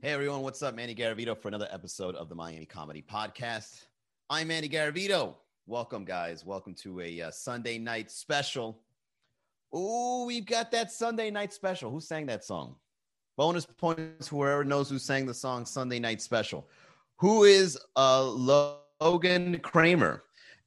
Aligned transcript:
Hey 0.00 0.12
everyone, 0.12 0.42
what's 0.42 0.62
up? 0.62 0.76
Manny 0.76 0.94
Garavito 0.94 1.36
for 1.36 1.48
another 1.48 1.66
episode 1.72 2.14
of 2.14 2.28
the 2.28 2.34
Miami 2.36 2.66
Comedy 2.66 3.02
Podcast. 3.02 3.86
I'm 4.30 4.46
Manny 4.46 4.68
Garavito. 4.68 5.34
Welcome, 5.66 6.04
guys. 6.04 6.44
Welcome 6.44 6.74
to 6.74 7.00
a 7.00 7.22
uh, 7.22 7.30
Sunday 7.32 7.78
night 7.78 8.08
special. 8.08 8.78
Oh, 9.72 10.24
we've 10.24 10.46
got 10.46 10.70
that 10.70 10.92
Sunday 10.92 11.32
night 11.32 11.52
special. 11.52 11.90
Who 11.90 11.98
sang 12.00 12.26
that 12.26 12.44
song? 12.44 12.76
Bonus 13.36 13.66
points, 13.66 14.28
whoever 14.28 14.62
knows 14.62 14.88
who 14.88 15.00
sang 15.00 15.26
the 15.26 15.34
song 15.34 15.66
Sunday 15.66 15.98
Night 15.98 16.22
Special. 16.22 16.68
Who 17.16 17.42
is 17.42 17.76
uh, 17.96 18.22
Logan 18.22 19.58
Kramer, 19.64 20.22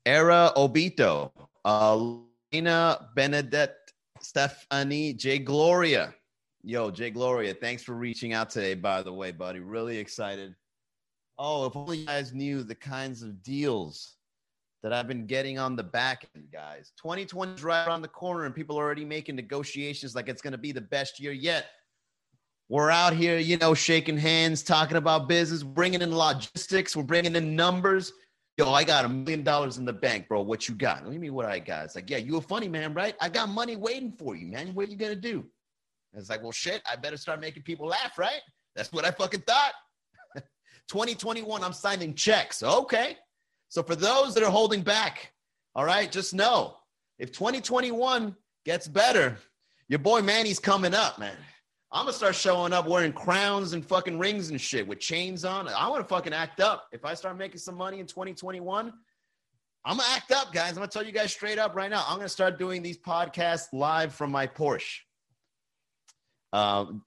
Era 0.05 0.51
Obito, 0.57 1.31
uh, 1.63 2.15
Lena 2.51 3.07
Benedette, 3.15 3.75
Stephanie, 4.19 5.13
J 5.13 5.39
Gloria, 5.39 6.13
Yo, 6.63 6.91
Jay 6.91 7.09
Gloria, 7.09 7.55
thanks 7.55 7.81
for 7.81 7.93
reaching 7.93 8.33
out 8.33 8.51
today, 8.51 8.75
by 8.75 9.01
the 9.01 9.11
way, 9.11 9.31
buddy. 9.31 9.59
Really 9.59 9.97
excited. 9.97 10.55
Oh, 11.39 11.65
if 11.65 11.75
only 11.75 11.99
you 11.99 12.05
guys 12.05 12.33
knew 12.33 12.61
the 12.61 12.75
kinds 12.75 13.23
of 13.23 13.41
deals 13.41 14.17
that 14.83 14.93
I've 14.93 15.07
been 15.07 15.25
getting 15.25 15.57
on 15.57 15.75
the 15.75 15.83
back 15.83 16.27
end, 16.35 16.45
guys. 16.53 16.91
2020 17.01 17.53
is 17.53 17.63
right 17.63 17.87
around 17.87 18.03
the 18.03 18.07
corner, 18.07 18.45
and 18.45 18.53
people 18.53 18.79
are 18.79 18.83
already 18.83 19.05
making 19.05 19.35
negotiations 19.35 20.13
like 20.13 20.29
it's 20.29 20.41
going 20.43 20.51
to 20.51 20.57
be 20.59 20.71
the 20.71 20.81
best 20.81 21.19
year 21.19 21.31
yet. 21.31 21.65
We're 22.69 22.91
out 22.91 23.13
here, 23.13 23.39
you 23.39 23.57
know, 23.57 23.73
shaking 23.73 24.17
hands, 24.17 24.61
talking 24.61 24.97
about 24.97 25.27
business, 25.27 25.63
bringing 25.63 26.03
in 26.03 26.15
logistics, 26.15 26.95
we're 26.95 27.03
bringing 27.03 27.35
in 27.35 27.55
numbers. 27.55 28.13
Yo, 28.57 28.71
I 28.71 28.83
got 28.83 29.05
a 29.05 29.09
million 29.09 29.43
dollars 29.43 29.79
in 29.79 29.85
the 29.85 29.93
bank, 29.93 30.27
bro. 30.27 30.41
What 30.41 30.69
you 30.69 30.75
got? 30.75 31.03
Do 31.03 31.11
you 31.11 31.19
mean 31.19 31.33
what 31.33 31.47
I 31.47 31.57
got? 31.57 31.85
It's 31.85 31.95
like, 31.95 32.09
yeah, 32.09 32.17
you 32.17 32.37
a 32.37 32.41
funny 32.41 32.67
man, 32.67 32.93
right? 32.93 33.15
I 33.19 33.29
got 33.29 33.49
money 33.49 33.75
waiting 33.75 34.11
for 34.11 34.35
you, 34.35 34.45
man. 34.45 34.75
What 34.75 34.87
are 34.87 34.91
you 34.91 34.97
going 34.97 35.19
to 35.19 35.19
it's 36.13 36.29
like, 36.29 36.41
well, 36.41 36.51
shit, 36.51 36.81
I 36.91 36.95
better 36.95 37.17
start 37.17 37.39
making 37.39 37.63
people 37.63 37.87
laugh, 37.87 38.17
right? 38.17 38.41
That's 38.75 38.91
what 38.91 39.05
I 39.05 39.11
fucking 39.11 39.41
thought. 39.41 39.73
2021, 40.89 41.63
I'm 41.63 41.73
signing 41.73 42.13
checks. 42.13 42.63
Okay. 42.63 43.17
So 43.69 43.81
for 43.83 43.95
those 43.95 44.33
that 44.33 44.43
are 44.43 44.51
holding 44.51 44.81
back, 44.81 45.31
all 45.75 45.85
right, 45.85 46.11
just 46.11 46.33
know 46.33 46.75
if 47.19 47.31
2021 47.31 48.35
gets 48.65 48.87
better, 48.87 49.37
your 49.87 49.99
boy 49.99 50.21
Manny's 50.21 50.59
coming 50.59 50.93
up, 50.93 51.19
man. 51.19 51.35
I'm 51.93 52.05
gonna 52.05 52.13
start 52.13 52.35
showing 52.35 52.71
up 52.71 52.87
wearing 52.87 53.11
crowns 53.11 53.73
and 53.73 53.85
fucking 53.85 54.17
rings 54.17 54.49
and 54.49 54.59
shit 54.59 54.87
with 54.87 54.99
chains 54.99 55.43
on. 55.43 55.67
I 55.67 55.89
want 55.89 56.01
to 56.01 56.07
fucking 56.07 56.33
act 56.33 56.61
up. 56.61 56.87
If 56.93 57.03
I 57.03 57.13
start 57.13 57.37
making 57.37 57.59
some 57.59 57.75
money 57.75 57.99
in 57.99 58.05
2021, 58.05 58.93
I'm 59.83 59.97
gonna 59.97 60.09
act 60.09 60.31
up, 60.31 60.53
guys. 60.53 60.69
I'm 60.69 60.75
gonna 60.75 60.87
tell 60.87 61.05
you 61.05 61.11
guys 61.11 61.31
straight 61.33 61.59
up 61.59 61.75
right 61.75 61.89
now. 61.89 62.05
I'm 62.07 62.15
gonna 62.15 62.29
start 62.29 62.57
doing 62.57 62.81
these 62.81 62.97
podcasts 62.97 63.67
live 63.73 64.13
from 64.13 64.31
my 64.31 64.47
Porsche. 64.47 64.99
Um, 66.53 67.03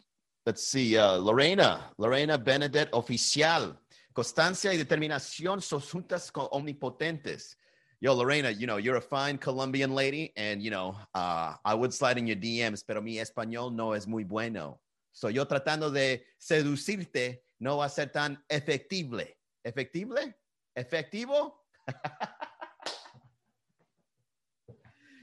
let's 0.46 0.66
see, 0.66 0.96
uh, 0.96 1.16
Lorena, 1.16 1.90
Lorena 1.98 2.38
Benedette 2.38 2.90
Oficial. 2.92 3.76
Constancia 4.14 4.72
y 4.72 4.76
determinación 4.76 5.60
son 5.60 5.80
juntas 5.80 6.30
omnipotentes. 6.32 7.56
Yo, 8.00 8.14
Lorena, 8.14 8.50
you 8.50 8.66
know, 8.66 8.76
you're 8.76 8.96
a 8.96 9.00
fine 9.00 9.38
Colombian 9.38 9.94
lady, 9.94 10.32
and, 10.36 10.62
you 10.62 10.70
know, 10.70 10.94
uh, 11.14 11.54
I 11.64 11.74
would 11.74 11.92
slide 11.92 12.18
in 12.18 12.26
your 12.26 12.36
DMs, 12.36 12.84
pero 12.86 13.00
mi 13.00 13.16
español 13.16 13.72
no 13.72 13.92
es 13.92 14.06
muy 14.06 14.24
bueno. 14.24 14.78
So 15.12 15.28
yo 15.28 15.46
tratando 15.46 15.90
de 15.92 16.24
seducirte 16.38 17.38
no 17.60 17.78
va 17.78 17.86
a 17.86 17.88
ser 17.88 18.06
tan 18.06 18.38
efectible. 18.50 19.36
¿Efectible? 19.64 20.34
¿Efectivo? 20.76 21.54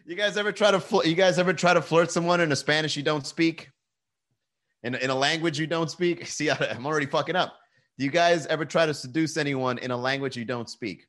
you 0.06 0.16
guys 0.16 0.38
ever 0.38 0.52
try 0.52 0.72
to 0.72 0.80
fl- 0.80 1.04
you 1.04 1.14
guys 1.14 1.38
ever 1.38 1.54
try 1.54 1.74
to 1.74 1.82
flirt 1.82 2.10
someone 2.10 2.40
in 2.42 2.52
a 2.52 2.56
Spanish 2.56 2.96
you 2.96 3.04
don't 3.04 3.28
speak? 3.28 3.70
In, 4.84 4.96
in 4.96 5.10
a 5.10 5.16
language 5.16 5.60
you 5.60 5.68
don't 5.68 5.90
speak. 5.90 6.26
See, 6.36 6.50
I'm 6.50 6.86
already 6.86 7.06
fucking 7.06 7.36
up. 7.36 7.56
Do 7.98 8.06
you 8.06 8.12
guys 8.12 8.46
ever 8.48 8.66
try 8.66 8.86
to 8.86 8.94
seduce 8.94 9.38
anyone 9.38 9.78
in 9.78 9.92
a 9.92 9.98
language 9.98 10.36
you 10.38 10.46
don't 10.46 10.70
speak? 10.70 11.08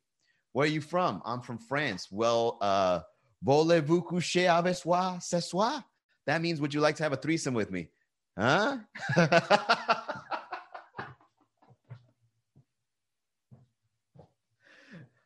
Where 0.52 0.64
are 0.66 0.70
you 0.70 0.80
from? 0.80 1.22
I'm 1.24 1.40
from 1.40 1.58
France. 1.58 2.08
Well, 2.10 2.58
uh, 2.60 3.00
voulez-vous 3.42 4.02
coucher 4.02 4.46
avec 4.48 4.84
moi 4.84 5.18
ce 5.20 5.40
soir? 5.40 5.82
That 6.26 6.42
means, 6.42 6.60
would 6.60 6.74
you 6.74 6.80
like 6.80 6.96
to 6.96 7.02
have 7.02 7.12
a 7.12 7.16
threesome 7.16 7.54
with 7.54 7.70
me? 7.70 7.88
Huh? 8.38 8.78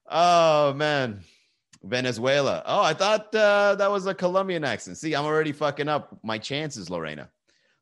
oh, 0.08 0.72
man. 0.74 1.24
Venezuela. 1.82 2.62
Oh, 2.66 2.82
I 2.82 2.94
thought 2.94 3.34
uh, 3.34 3.74
that 3.76 3.90
was 3.90 4.06
a 4.06 4.14
Colombian 4.14 4.64
accent. 4.64 4.98
See, 4.98 5.14
I'm 5.14 5.24
already 5.24 5.52
fucking 5.52 5.88
up 5.88 6.18
my 6.22 6.38
chances, 6.38 6.90
Lorena. 6.90 7.30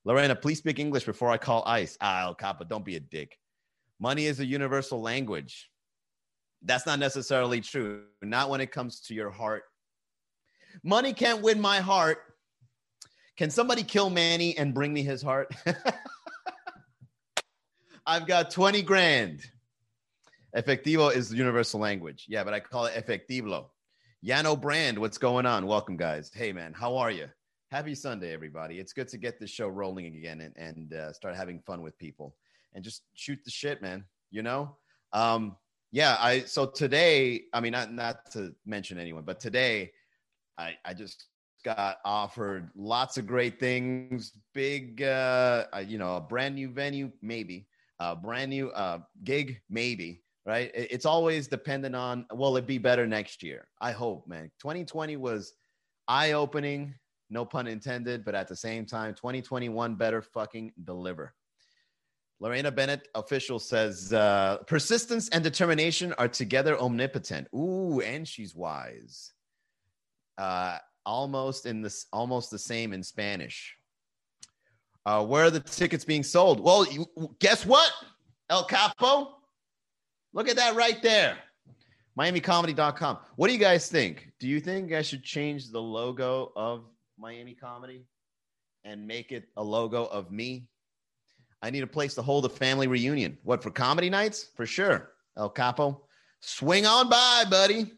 Lorena, 0.04 0.36
please 0.36 0.58
speak 0.58 0.78
English 0.78 1.04
before 1.04 1.30
I 1.30 1.38
call 1.38 1.62
ICE. 1.66 1.96
Ah, 2.00 2.22
El 2.22 2.36
don't 2.68 2.84
be 2.84 2.96
a 2.96 3.00
dick. 3.00 3.38
Money 3.98 4.26
is 4.26 4.40
a 4.40 4.44
universal 4.44 5.00
language. 5.00 5.70
That's 6.62 6.86
not 6.86 6.98
necessarily 6.98 7.60
true. 7.60 8.04
Not 8.22 8.50
when 8.50 8.60
it 8.60 8.70
comes 8.70 9.00
to 9.02 9.14
your 9.14 9.30
heart. 9.30 9.64
Money 10.82 11.12
can't 11.12 11.40
win 11.42 11.60
my 11.60 11.80
heart. 11.80 12.18
Can 13.36 13.50
somebody 13.50 13.82
kill 13.82 14.10
Manny 14.10 14.56
and 14.58 14.74
bring 14.74 14.92
me 14.92 15.02
his 15.02 15.22
heart? 15.22 15.54
I've 18.06 18.26
got 18.26 18.50
20 18.50 18.82
grand. 18.82 19.40
Efectivo 20.54 21.14
is 21.14 21.30
the 21.30 21.36
universal 21.36 21.80
language. 21.80 22.26
Yeah, 22.28 22.44
but 22.44 22.54
I 22.54 22.60
call 22.60 22.86
it 22.86 22.94
efectivo. 22.94 23.66
Yano 24.24 24.60
Brand, 24.60 24.98
what's 24.98 25.18
going 25.18 25.46
on? 25.46 25.66
Welcome, 25.66 25.96
guys. 25.96 26.30
Hey, 26.32 26.52
man, 26.52 26.72
how 26.72 26.96
are 26.96 27.10
you? 27.10 27.28
Happy 27.70 27.94
Sunday, 27.94 28.32
everybody. 28.32 28.78
It's 28.78 28.92
good 28.92 29.08
to 29.08 29.18
get 29.18 29.38
this 29.40 29.50
show 29.50 29.68
rolling 29.68 30.06
again 30.06 30.40
and, 30.40 30.54
and 30.56 30.92
uh, 30.92 31.12
start 31.12 31.34
having 31.34 31.60
fun 31.60 31.82
with 31.82 31.98
people 31.98 32.36
and 32.74 32.84
just 32.84 33.02
shoot 33.14 33.38
the 33.44 33.50
shit, 33.50 33.82
man. 33.82 34.04
You 34.30 34.42
know? 34.42 34.76
Um, 35.12 35.56
yeah, 35.92 36.16
I 36.20 36.40
so 36.40 36.66
today, 36.66 37.42
I 37.52 37.60
mean, 37.60 37.72
not 37.72 37.92
not 37.92 38.30
to 38.32 38.52
mention 38.66 38.98
anyone, 38.98 39.22
but 39.22 39.38
today 39.38 39.92
I, 40.58 40.74
I 40.84 40.92
just 40.92 41.26
got 41.64 41.98
offered 42.04 42.70
lots 42.74 43.16
of 43.16 43.26
great 43.26 43.60
things, 43.60 44.32
big 44.52 45.02
uh, 45.02 45.66
you 45.86 45.98
know, 45.98 46.16
a 46.16 46.20
brand 46.20 46.56
new 46.56 46.68
venue, 46.68 47.12
maybe, 47.22 47.68
a 48.00 48.16
brand 48.16 48.50
new 48.50 48.70
uh 48.70 48.98
gig, 49.22 49.60
maybe. 49.70 50.20
Right. 50.46 50.70
It's 50.74 51.06
always 51.06 51.48
dependent 51.48 51.96
on 51.96 52.26
will 52.32 52.58
it 52.58 52.66
be 52.66 52.76
better 52.76 53.06
next 53.06 53.42
year? 53.42 53.66
I 53.80 53.92
hope, 53.92 54.28
man. 54.28 54.50
2020 54.60 55.16
was 55.16 55.54
eye 56.06 56.32
opening 56.32 56.94
no 57.34 57.44
pun 57.44 57.66
intended, 57.66 58.24
but 58.24 58.34
at 58.34 58.48
the 58.48 58.56
same 58.56 58.86
time, 58.86 59.12
2021 59.14 59.96
better 59.96 60.22
fucking 60.22 60.72
deliver. 60.84 61.34
Lorena 62.40 62.70
Bennett 62.70 63.08
official 63.14 63.58
says 63.58 64.12
uh, 64.12 64.58
persistence 64.66 65.28
and 65.30 65.44
determination 65.44 66.14
are 66.14 66.28
together 66.28 66.78
omnipotent. 66.78 67.48
Ooh, 67.54 68.00
and 68.00 68.26
she's 68.26 68.54
wise. 68.54 69.32
Uh, 70.38 70.78
almost 71.04 71.66
in 71.66 71.82
this, 71.82 72.06
almost 72.12 72.50
the 72.50 72.58
same 72.58 72.92
in 72.92 73.02
Spanish. 73.02 73.76
Uh, 75.06 75.24
where 75.24 75.44
are 75.44 75.50
the 75.50 75.60
tickets 75.60 76.04
being 76.04 76.22
sold? 76.22 76.60
Well, 76.60 76.90
you, 76.90 77.06
guess 77.40 77.66
what, 77.66 77.92
El 78.48 78.64
Capo? 78.64 79.36
Look 80.32 80.48
at 80.48 80.56
that 80.56 80.74
right 80.74 81.00
there. 81.02 81.36
MiamiComedy.com. 82.18 83.18
What 83.36 83.48
do 83.48 83.52
you 83.52 83.58
guys 83.58 83.88
think? 83.88 84.30
Do 84.38 84.48
you 84.48 84.60
think 84.60 84.92
I 84.92 85.02
should 85.02 85.22
change 85.22 85.70
the 85.70 85.80
logo 85.80 86.52
of 86.56 86.84
Miami 87.18 87.54
Comedy 87.54 88.06
and 88.84 89.06
make 89.06 89.32
it 89.32 89.48
a 89.56 89.62
logo 89.62 90.04
of 90.04 90.30
me. 90.30 90.68
I 91.62 91.70
need 91.70 91.82
a 91.82 91.86
place 91.86 92.14
to 92.16 92.22
hold 92.22 92.44
a 92.44 92.48
family 92.48 92.86
reunion. 92.86 93.38
What 93.42 93.62
for 93.62 93.70
comedy 93.70 94.10
nights? 94.10 94.50
For 94.54 94.66
sure. 94.66 95.10
El 95.36 95.48
Capo. 95.48 96.02
Swing 96.40 96.84
on 96.84 97.08
by, 97.08 97.44
buddy. 97.48 97.92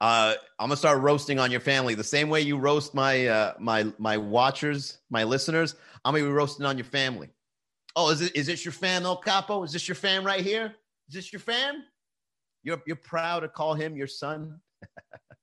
Uh, 0.00 0.34
I'm 0.58 0.68
gonna 0.68 0.76
start 0.76 1.00
roasting 1.00 1.38
on 1.38 1.50
your 1.50 1.60
family 1.60 1.94
the 1.94 2.04
same 2.04 2.28
way 2.28 2.42
you 2.42 2.58
roast 2.58 2.94
my 2.94 3.26
uh, 3.26 3.54
my 3.58 3.86
my 3.98 4.18
watchers, 4.18 4.98
my 5.10 5.24
listeners. 5.24 5.74
I'm 6.04 6.14
gonna 6.14 6.24
be 6.24 6.30
roasting 6.30 6.66
on 6.66 6.76
your 6.76 6.84
family. 6.84 7.28
Oh, 7.94 8.10
is 8.10 8.20
it 8.20 8.36
is 8.36 8.46
this 8.46 8.64
your 8.64 8.72
fam, 8.72 9.04
El 9.04 9.16
Capo? 9.16 9.62
Is 9.62 9.72
this 9.72 9.88
your 9.88 9.94
fam 9.94 10.24
right 10.24 10.42
here? 10.44 10.74
Is 11.08 11.14
this 11.14 11.32
your 11.32 11.40
fam? 11.40 11.82
You're 12.62 12.82
you're 12.86 12.96
proud 12.96 13.40
to 13.40 13.48
call 13.48 13.74
him 13.74 13.96
your 13.96 14.06
son. 14.06 14.60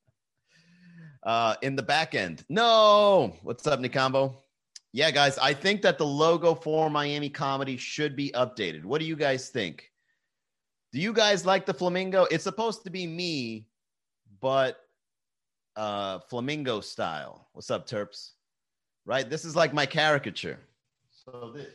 uh, 1.24 1.56
in 1.62 1.76
the 1.76 1.82
back 1.82 2.14
end. 2.14 2.44
No, 2.48 3.34
what's 3.42 3.66
up, 3.66 3.80
Nikambo? 3.80 4.36
Yeah, 4.92 5.10
guys, 5.10 5.38
I 5.38 5.52
think 5.54 5.82
that 5.82 5.98
the 5.98 6.06
logo 6.06 6.54
for 6.54 6.88
Miami 6.88 7.28
Comedy 7.28 7.76
should 7.76 8.14
be 8.14 8.30
updated. 8.32 8.84
What 8.84 9.00
do 9.00 9.06
you 9.06 9.16
guys 9.16 9.48
think? 9.48 9.90
Do 10.92 11.00
you 11.00 11.12
guys 11.12 11.44
like 11.44 11.66
the 11.66 11.74
flamingo? 11.74 12.24
It's 12.30 12.44
supposed 12.44 12.84
to 12.84 12.90
be 12.90 13.06
me, 13.06 13.66
but 14.40 14.78
uh, 15.74 16.20
flamingo 16.30 16.80
style. 16.80 17.48
What's 17.52 17.70
up, 17.70 17.88
Terps? 17.88 18.30
Right? 19.04 19.28
This 19.28 19.44
is 19.44 19.56
like 19.56 19.74
my 19.74 19.86
caricature. 19.86 20.60
So 21.10 21.52
this. 21.54 21.66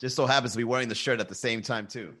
Just 0.00 0.16
so 0.16 0.26
happens 0.26 0.52
to 0.52 0.58
be 0.58 0.64
wearing 0.64 0.88
the 0.88 0.94
shirt 0.94 1.20
at 1.20 1.28
the 1.28 1.34
same 1.34 1.62
time, 1.62 1.86
too. 1.86 2.14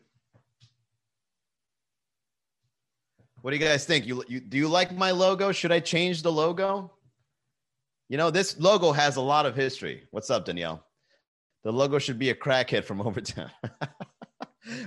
What 3.42 3.50
do 3.50 3.56
you 3.58 3.62
guys 3.62 3.84
think? 3.84 4.06
You, 4.06 4.24
you 4.26 4.40
do 4.40 4.56
you 4.56 4.68
like 4.68 4.96
my 4.96 5.10
logo? 5.10 5.52
Should 5.52 5.70
I 5.70 5.80
change 5.80 6.22
the 6.22 6.32
logo? 6.32 6.90
You 8.08 8.16
know, 8.16 8.30
this 8.30 8.58
logo 8.58 8.92
has 8.92 9.16
a 9.16 9.20
lot 9.20 9.44
of 9.44 9.54
history. 9.54 10.04
What's 10.12 10.30
up, 10.30 10.46
Danielle? 10.46 10.82
The 11.62 11.72
logo 11.72 11.98
should 11.98 12.18
be 12.18 12.30
a 12.30 12.34
crackhead 12.34 12.84
from 12.84 13.00
Overtown. 13.06 13.50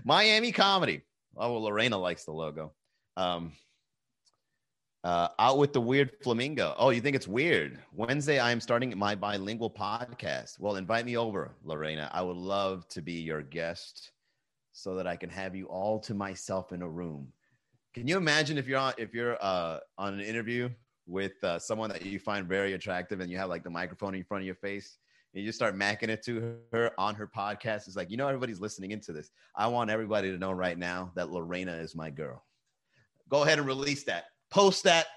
Miami 0.03 0.51
comedy. 0.51 1.01
Oh, 1.35 1.53
well, 1.53 1.63
Lorena 1.63 1.97
likes 1.97 2.25
the 2.25 2.31
logo. 2.31 2.73
Um, 3.15 3.51
uh, 5.07 5.29
out 5.39 5.57
with 5.57 5.71
the 5.71 5.79
weird 5.79 6.11
flamingo. 6.21 6.75
Oh, 6.77 6.89
you 6.89 6.99
think 6.99 7.15
it's 7.15 7.29
weird? 7.29 7.79
Wednesday, 7.93 8.39
I 8.39 8.51
am 8.51 8.59
starting 8.59 8.93
my 8.97 9.15
bilingual 9.15 9.69
podcast. 9.69 10.59
Well, 10.59 10.75
invite 10.75 11.05
me 11.05 11.15
over, 11.15 11.55
Lorena. 11.63 12.11
I 12.13 12.21
would 12.21 12.35
love 12.35 12.85
to 12.89 13.01
be 13.01 13.13
your 13.13 13.41
guest 13.41 14.11
so 14.73 14.95
that 14.95 15.07
I 15.07 15.15
can 15.15 15.29
have 15.29 15.55
you 15.55 15.67
all 15.67 15.97
to 16.01 16.13
myself 16.13 16.73
in 16.73 16.81
a 16.81 16.89
room. 16.89 17.31
Can 17.93 18.05
you 18.05 18.17
imagine 18.17 18.57
if 18.57 18.67
you're 18.67 18.79
on 18.79 18.95
if 18.97 19.13
you're 19.13 19.37
uh, 19.39 19.79
on 19.97 20.13
an 20.13 20.19
interview 20.19 20.69
with 21.05 21.41
uh, 21.41 21.57
someone 21.57 21.89
that 21.91 22.05
you 22.05 22.19
find 22.19 22.45
very 22.45 22.73
attractive 22.73 23.21
and 23.21 23.31
you 23.31 23.37
have 23.37 23.47
like 23.47 23.63
the 23.63 23.69
microphone 23.69 24.13
in 24.13 24.25
front 24.25 24.41
of 24.41 24.45
your 24.45 24.55
face 24.55 24.97
and 25.33 25.41
you 25.41 25.47
just 25.47 25.57
start 25.57 25.73
macking 25.73 26.09
it 26.09 26.21
to 26.23 26.57
her 26.73 26.91
on 26.97 27.15
her 27.15 27.27
podcast? 27.27 27.87
It's 27.87 27.95
like 27.95 28.11
you 28.11 28.17
know 28.17 28.27
everybody's 28.27 28.59
listening 28.59 28.91
into 28.91 29.13
this. 29.13 29.31
I 29.55 29.67
want 29.67 29.89
everybody 29.89 30.31
to 30.31 30.37
know 30.37 30.51
right 30.51 30.77
now 30.77 31.13
that 31.15 31.31
Lorena 31.31 31.75
is 31.75 31.95
my 31.95 32.09
girl. 32.09 32.43
Go 33.29 33.43
ahead 33.43 33.57
and 33.57 33.65
release 33.65 34.03
that 34.03 34.25
post 34.49 34.83
that. 34.83 35.07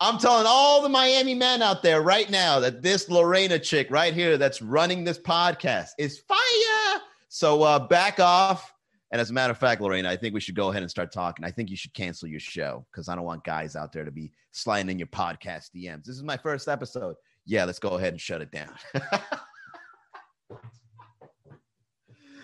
I'm 0.00 0.18
telling 0.18 0.46
all 0.46 0.82
the 0.82 0.88
Miami 0.88 1.34
men 1.34 1.62
out 1.62 1.82
there 1.82 2.02
right 2.02 2.28
now 2.28 2.60
that 2.60 2.82
this 2.82 3.08
Lorena 3.08 3.58
chick 3.58 3.90
right 3.90 4.12
here 4.12 4.36
that's 4.36 4.60
running 4.60 5.04
this 5.04 5.18
podcast 5.18 5.90
is 5.98 6.18
fire. 6.18 7.00
So 7.28 7.62
uh, 7.62 7.78
back 7.78 8.20
off. 8.20 8.72
And 9.12 9.20
as 9.20 9.30
a 9.30 9.32
matter 9.32 9.52
of 9.52 9.58
fact, 9.58 9.80
Lorena, 9.80 10.10
I 10.10 10.16
think 10.16 10.34
we 10.34 10.40
should 10.40 10.56
go 10.56 10.70
ahead 10.70 10.82
and 10.82 10.90
start 10.90 11.12
talking. 11.12 11.44
I 11.44 11.50
think 11.50 11.70
you 11.70 11.76
should 11.76 11.94
cancel 11.94 12.28
your 12.28 12.40
show 12.40 12.84
because 12.90 13.08
I 13.08 13.14
don't 13.14 13.24
want 13.24 13.44
guys 13.44 13.76
out 13.76 13.92
there 13.92 14.04
to 14.04 14.10
be 14.10 14.32
sliding 14.50 14.90
in 14.90 14.98
your 14.98 15.06
podcast 15.06 15.70
DMs. 15.74 16.04
This 16.04 16.16
is 16.16 16.22
my 16.24 16.36
first 16.36 16.66
episode. 16.66 17.14
Yeah, 17.46 17.64
let's 17.64 17.78
go 17.78 17.90
ahead 17.90 18.12
and 18.12 18.20
shut 18.20 18.40
it 18.40 18.50
down. 18.50 18.72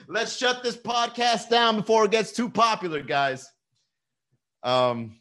let's 0.08 0.36
shut 0.36 0.62
this 0.62 0.76
podcast 0.76 1.48
down 1.48 1.76
before 1.76 2.04
it 2.04 2.12
gets 2.12 2.32
too 2.32 2.48
popular, 2.48 3.02
guys. 3.02 3.50
Um, 4.62 5.16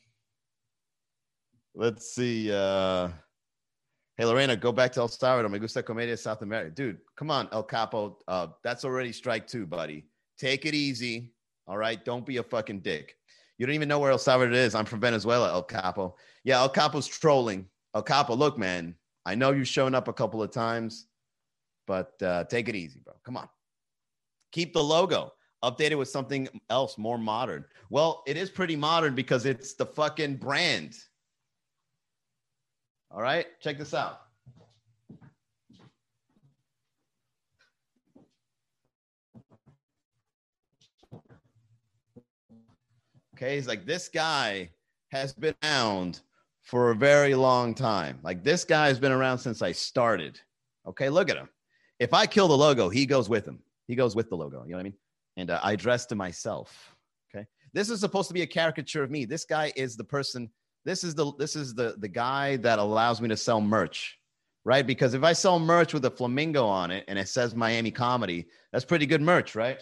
let's 1.75 2.13
see. 2.13 2.51
Uh, 2.51 3.09
hey, 4.17 4.25
Lorena, 4.25 4.55
go 4.55 4.71
back 4.71 4.91
to 4.93 5.01
El 5.01 5.07
Salvador. 5.07 5.49
Me 5.49 5.59
gusta 5.59 5.83
comedia 5.83 6.17
South 6.17 6.41
America. 6.41 6.71
Dude, 6.71 6.97
come 7.15 7.31
on, 7.31 7.47
El 7.51 7.63
Capo. 7.63 8.17
Uh, 8.27 8.47
that's 8.63 8.85
already 8.85 9.11
strike 9.11 9.47
two, 9.47 9.65
buddy. 9.65 10.05
Take 10.37 10.65
it 10.65 10.73
easy. 10.73 11.33
All 11.67 11.77
right. 11.77 12.03
Don't 12.03 12.25
be 12.25 12.37
a 12.37 12.43
fucking 12.43 12.79
dick. 12.79 13.15
You 13.57 13.65
don't 13.65 13.75
even 13.75 13.89
know 13.89 13.99
where 13.99 14.11
El 14.11 14.17
Salvador 14.17 14.53
is. 14.53 14.73
I'm 14.73 14.85
from 14.85 15.01
Venezuela, 15.01 15.49
El 15.49 15.63
Capo. 15.63 16.15
Yeah, 16.43 16.59
El 16.59 16.69
Capo's 16.69 17.07
trolling. 17.07 17.67
El 17.93 18.03
Capo, 18.03 18.35
look, 18.35 18.57
man, 18.57 18.95
I 19.25 19.35
know 19.35 19.51
you've 19.51 19.67
shown 19.67 19.93
up 19.93 20.07
a 20.07 20.13
couple 20.13 20.41
of 20.41 20.51
times, 20.51 21.07
but 21.85 22.13
uh, 22.21 22.45
take 22.45 22.69
it 22.69 22.75
easy, 22.75 23.01
bro. 23.03 23.15
Come 23.25 23.35
on. 23.35 23.49
Keep 24.51 24.73
the 24.73 24.83
logo 24.83 25.33
update 25.63 25.91
it 25.91 25.97
with 25.97 26.09
something 26.09 26.47
else 26.69 26.97
more 26.97 27.17
modern. 27.17 27.65
Well, 27.89 28.23
it 28.27 28.37
is 28.37 28.49
pretty 28.49 28.75
modern 28.75 29.15
because 29.15 29.45
it's 29.45 29.73
the 29.73 29.85
fucking 29.85 30.37
brand. 30.37 30.95
All 33.11 33.21
right, 33.21 33.47
check 33.59 33.77
this 33.77 33.93
out. 33.93 34.21
Okay, 43.35 43.55
he's 43.55 43.67
like, 43.67 43.85
this 43.85 44.09
guy 44.09 44.69
has 45.11 45.31
been 45.31 45.55
around 45.63 46.19
for 46.61 46.91
a 46.91 46.95
very 46.95 47.33
long 47.35 47.73
time. 47.73 48.19
Like, 48.21 48.43
this 48.43 48.65
guy 48.65 48.87
has 48.87 48.99
been 48.99 49.13
around 49.13 49.37
since 49.37 49.61
I 49.61 49.71
started. 49.71 50.39
Okay, 50.85 51.09
look 51.09 51.29
at 51.29 51.37
him. 51.37 51.47
If 51.99 52.13
I 52.13 52.25
kill 52.25 52.49
the 52.49 52.57
logo, 52.57 52.89
he 52.89 53.05
goes 53.05 53.29
with 53.29 53.47
him. 53.47 53.59
He 53.87 53.95
goes 53.95 54.13
with 54.13 54.29
the 54.29 54.35
logo. 54.35 54.63
You 54.65 54.71
know 54.71 54.77
what 54.77 54.81
I 54.81 54.83
mean? 54.83 54.93
And 55.37 55.49
uh, 55.49 55.59
I 55.63 55.75
dress 55.75 56.05
to 56.07 56.15
myself. 56.15 56.95
Okay, 57.33 57.45
this 57.73 57.89
is 57.89 57.99
supposed 57.99 58.27
to 58.27 58.33
be 58.33 58.41
a 58.41 58.47
caricature 58.47 59.03
of 59.03 59.11
me. 59.11 59.25
This 59.25 59.45
guy 59.45 59.71
is 59.75 59.95
the 59.95 60.03
person. 60.03 60.49
This 60.85 61.03
is 61.03 61.15
the 61.15 61.31
this 61.37 61.55
is 61.55 61.73
the 61.73 61.95
the 61.99 62.07
guy 62.07 62.57
that 62.57 62.79
allows 62.79 63.21
me 63.21 63.29
to 63.29 63.37
sell 63.37 63.61
merch, 63.61 64.17
right? 64.65 64.85
Because 64.85 65.13
if 65.13 65.23
I 65.23 65.33
sell 65.33 65.59
merch 65.59 65.93
with 65.93 66.05
a 66.05 66.11
flamingo 66.11 66.65
on 66.65 66.91
it 66.91 67.05
and 67.07 67.19
it 67.19 67.27
says 67.27 67.55
Miami 67.55 67.91
comedy, 67.91 68.47
that's 68.71 68.85
pretty 68.85 69.05
good 69.05 69.21
merch, 69.21 69.55
right? 69.55 69.81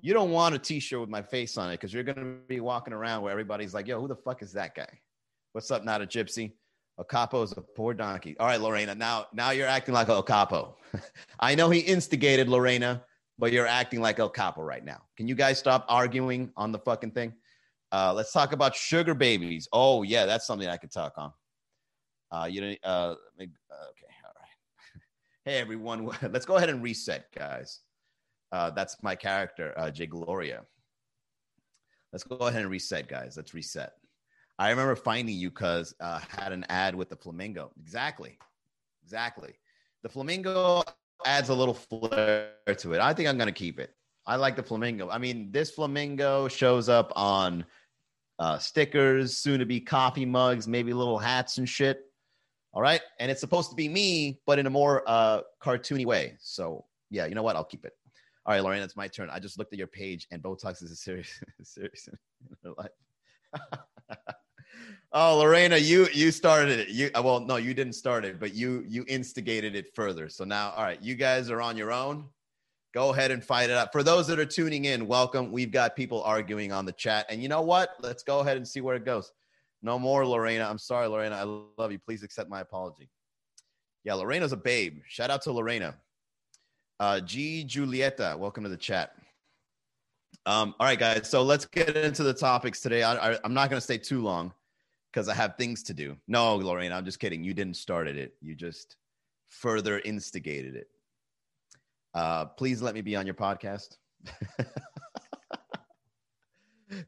You 0.00 0.14
don't 0.14 0.30
want 0.30 0.54
a 0.54 0.58
T-shirt 0.58 1.00
with 1.00 1.08
my 1.08 1.22
face 1.22 1.58
on 1.58 1.70
it 1.70 1.74
because 1.74 1.92
you're 1.92 2.04
gonna 2.04 2.36
be 2.46 2.60
walking 2.60 2.92
around 2.92 3.22
where 3.22 3.32
everybody's 3.32 3.74
like, 3.74 3.86
"Yo, 3.86 4.00
who 4.00 4.08
the 4.08 4.16
fuck 4.16 4.42
is 4.42 4.52
that 4.52 4.74
guy? 4.74 5.00
What's 5.52 5.70
up, 5.70 5.84
not 5.84 6.02
a 6.02 6.06
gypsy?" 6.06 6.52
A 6.98 7.04
capo 7.04 7.42
is 7.42 7.52
a 7.52 7.60
poor 7.60 7.94
donkey. 7.94 8.36
All 8.40 8.46
right, 8.46 8.60
Lorena. 8.60 8.94
Now, 8.94 9.26
now 9.32 9.50
you're 9.50 9.68
acting 9.68 9.94
like 9.94 10.08
El 10.08 10.22
Capo. 10.22 10.76
I 11.40 11.54
know 11.54 11.70
he 11.70 11.78
instigated 11.78 12.48
Lorena, 12.48 13.04
but 13.38 13.52
you're 13.52 13.68
acting 13.68 14.00
like 14.00 14.18
El 14.18 14.28
Capo 14.28 14.62
right 14.62 14.84
now. 14.84 15.02
Can 15.16 15.28
you 15.28 15.36
guys 15.36 15.58
stop 15.58 15.86
arguing 15.88 16.50
on 16.56 16.72
the 16.72 16.78
fucking 16.80 17.12
thing? 17.12 17.32
Uh, 17.92 18.12
let's 18.14 18.32
talk 18.32 18.52
about 18.52 18.74
sugar 18.74 19.14
babies. 19.14 19.68
Oh 19.72 20.02
yeah, 20.02 20.26
that's 20.26 20.46
something 20.46 20.68
I 20.68 20.76
could 20.76 20.90
talk 20.90 21.14
on. 21.16 21.32
Uh, 22.32 22.46
you 22.46 22.60
know, 22.60 22.74
uh, 22.82 23.14
okay, 23.40 23.50
all 24.24 24.32
right. 24.36 24.50
hey 25.44 25.58
everyone, 25.58 26.10
let's 26.30 26.44
go 26.44 26.56
ahead 26.56 26.68
and 26.68 26.82
reset, 26.82 27.26
guys. 27.34 27.80
Uh, 28.50 28.70
that's 28.70 28.96
my 29.02 29.14
character, 29.14 29.72
uh, 29.76 29.90
Jay 29.90 30.06
Gloria. 30.06 30.62
Let's 32.12 32.24
go 32.24 32.36
ahead 32.36 32.62
and 32.62 32.70
reset, 32.70 33.08
guys. 33.08 33.36
Let's 33.36 33.54
reset. 33.54 33.92
I 34.58 34.70
remember 34.70 34.96
finding 34.96 35.36
you 35.36 35.50
because 35.50 35.94
uh, 36.00 36.20
had 36.28 36.52
an 36.52 36.66
ad 36.68 36.94
with 36.94 37.08
the 37.08 37.16
flamingo. 37.16 37.70
Exactly, 37.80 38.38
exactly. 39.04 39.54
The 40.02 40.08
flamingo 40.08 40.82
adds 41.24 41.48
a 41.48 41.54
little 41.54 41.74
flair 41.74 42.52
to 42.76 42.92
it. 42.92 43.00
I 43.00 43.12
think 43.14 43.28
I'm 43.28 43.38
gonna 43.38 43.52
keep 43.52 43.78
it. 43.78 43.94
I 44.26 44.36
like 44.36 44.56
the 44.56 44.62
flamingo. 44.62 45.08
I 45.08 45.18
mean, 45.18 45.50
this 45.52 45.70
flamingo 45.70 46.48
shows 46.48 46.88
up 46.88 47.12
on 47.14 47.64
uh, 48.38 48.58
stickers, 48.58 49.36
soon 49.36 49.60
to 49.60 49.66
be 49.66 49.80
coffee 49.80 50.26
mugs, 50.26 50.68
maybe 50.68 50.92
little 50.92 51.18
hats 51.18 51.58
and 51.58 51.68
shit. 51.68 52.04
All 52.72 52.82
right, 52.82 53.00
and 53.18 53.30
it's 53.30 53.40
supposed 53.40 53.70
to 53.70 53.76
be 53.76 53.88
me, 53.88 54.40
but 54.44 54.58
in 54.58 54.66
a 54.66 54.70
more 54.70 55.02
uh, 55.06 55.40
cartoony 55.62 56.04
way. 56.04 56.36
So 56.40 56.84
yeah, 57.10 57.26
you 57.26 57.34
know 57.34 57.42
what? 57.42 57.56
I'll 57.56 57.64
keep 57.64 57.84
it. 57.84 57.92
All 58.44 58.54
right, 58.54 58.62
Lorraine, 58.62 58.82
it's 58.82 58.96
my 58.96 59.08
turn. 59.08 59.30
I 59.30 59.38
just 59.38 59.58
looked 59.58 59.72
at 59.72 59.78
your 59.78 59.88
page, 59.88 60.26
and 60.30 60.42
Botox 60.42 60.82
is 60.82 60.90
a 60.90 60.96
serious, 60.96 61.40
serious 61.62 62.08
in 62.64 62.74
life. 62.76 62.90
Oh, 65.12 65.38
Lorena, 65.38 65.78
you 65.78 66.06
you 66.12 66.30
started 66.30 66.80
it. 66.80 66.88
You 66.88 67.10
uh, 67.14 67.22
well, 67.22 67.40
no, 67.40 67.56
you 67.56 67.72
didn't 67.72 67.94
start 67.94 68.26
it, 68.26 68.38
but 68.38 68.54
you 68.54 68.84
you 68.86 69.06
instigated 69.08 69.74
it 69.74 69.94
further. 69.94 70.28
So 70.28 70.44
now, 70.44 70.72
all 70.76 70.82
right, 70.82 71.00
you 71.00 71.14
guys 71.14 71.50
are 71.50 71.62
on 71.62 71.78
your 71.78 71.92
own. 71.92 72.26
Go 72.92 73.10
ahead 73.10 73.30
and 73.30 73.42
fight 73.42 73.70
it 73.70 73.76
out. 73.76 73.90
For 73.90 74.02
those 74.02 74.26
that 74.26 74.38
are 74.38 74.44
tuning 74.44 74.84
in, 74.84 75.06
welcome. 75.06 75.50
We've 75.50 75.70
got 75.70 75.96
people 75.96 76.22
arguing 76.24 76.72
on 76.72 76.84
the 76.84 76.92
chat, 76.92 77.24
and 77.30 77.42
you 77.42 77.48
know 77.48 77.62
what? 77.62 77.94
Let's 78.00 78.22
go 78.22 78.40
ahead 78.40 78.58
and 78.58 78.68
see 78.68 78.82
where 78.82 78.96
it 78.96 79.06
goes. 79.06 79.32
No 79.82 79.98
more, 79.98 80.26
Lorena. 80.26 80.68
I'm 80.68 80.76
sorry, 80.76 81.06
Lorena. 81.06 81.36
I 81.36 81.44
love 81.78 81.90
you. 81.90 81.98
Please 81.98 82.22
accept 82.22 82.50
my 82.50 82.60
apology. 82.60 83.08
Yeah, 84.04 84.14
Lorena's 84.14 84.52
a 84.52 84.58
babe. 84.58 85.00
Shout 85.06 85.30
out 85.30 85.40
to 85.42 85.52
Lorena. 85.52 85.94
Uh, 87.00 87.20
G. 87.20 87.64
Julieta, 87.66 88.38
welcome 88.38 88.62
to 88.64 88.68
the 88.68 88.76
chat. 88.76 89.12
Um, 90.44 90.74
all 90.78 90.86
right, 90.86 90.98
guys. 90.98 91.30
So 91.30 91.42
let's 91.42 91.64
get 91.64 91.96
into 91.96 92.24
the 92.24 92.34
topics 92.34 92.80
today. 92.82 93.04
I, 93.04 93.32
I, 93.32 93.38
I'm 93.42 93.54
not 93.54 93.70
going 93.70 93.78
to 93.78 93.84
stay 93.84 93.98
too 93.98 94.20
long 94.20 94.52
because 95.18 95.28
I 95.28 95.34
have 95.34 95.56
things 95.56 95.82
to 95.82 95.94
do. 95.94 96.16
No, 96.28 96.54
Lorraine, 96.54 96.92
I'm 96.92 97.04
just 97.04 97.18
kidding. 97.18 97.42
You 97.42 97.52
didn't 97.52 97.74
started 97.74 98.16
it. 98.16 98.34
You 98.40 98.54
just 98.54 98.94
further 99.48 99.98
instigated 99.98 100.76
it. 100.76 100.86
Uh, 102.14 102.44
please 102.44 102.80
let 102.80 102.94
me 102.94 103.00
be 103.00 103.16
on 103.16 103.26
your 103.26 103.34
podcast. 103.34 103.96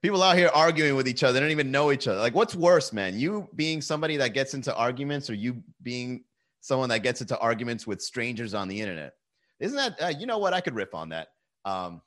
People 0.02 0.24
out 0.24 0.36
here 0.36 0.50
arguing 0.52 0.96
with 0.96 1.06
each 1.06 1.22
other. 1.22 1.34
They 1.34 1.40
don't 1.40 1.52
even 1.52 1.70
know 1.70 1.92
each 1.92 2.08
other. 2.08 2.18
Like, 2.18 2.34
what's 2.34 2.56
worse, 2.56 2.92
man? 2.92 3.16
You 3.16 3.48
being 3.54 3.80
somebody 3.80 4.16
that 4.16 4.34
gets 4.34 4.54
into 4.54 4.74
arguments, 4.74 5.30
or 5.30 5.34
you 5.34 5.62
being 5.80 6.24
someone 6.60 6.88
that 6.88 7.04
gets 7.04 7.20
into 7.20 7.38
arguments 7.38 7.86
with 7.86 8.02
strangers 8.02 8.54
on 8.54 8.66
the 8.66 8.80
internet? 8.80 9.12
Isn't 9.60 9.76
that? 9.76 10.02
Uh, 10.02 10.12
you 10.18 10.26
know 10.26 10.38
what? 10.38 10.52
I 10.52 10.60
could 10.60 10.74
riff 10.74 10.96
on 10.96 11.10
that. 11.10 11.28
Um, 11.64 12.02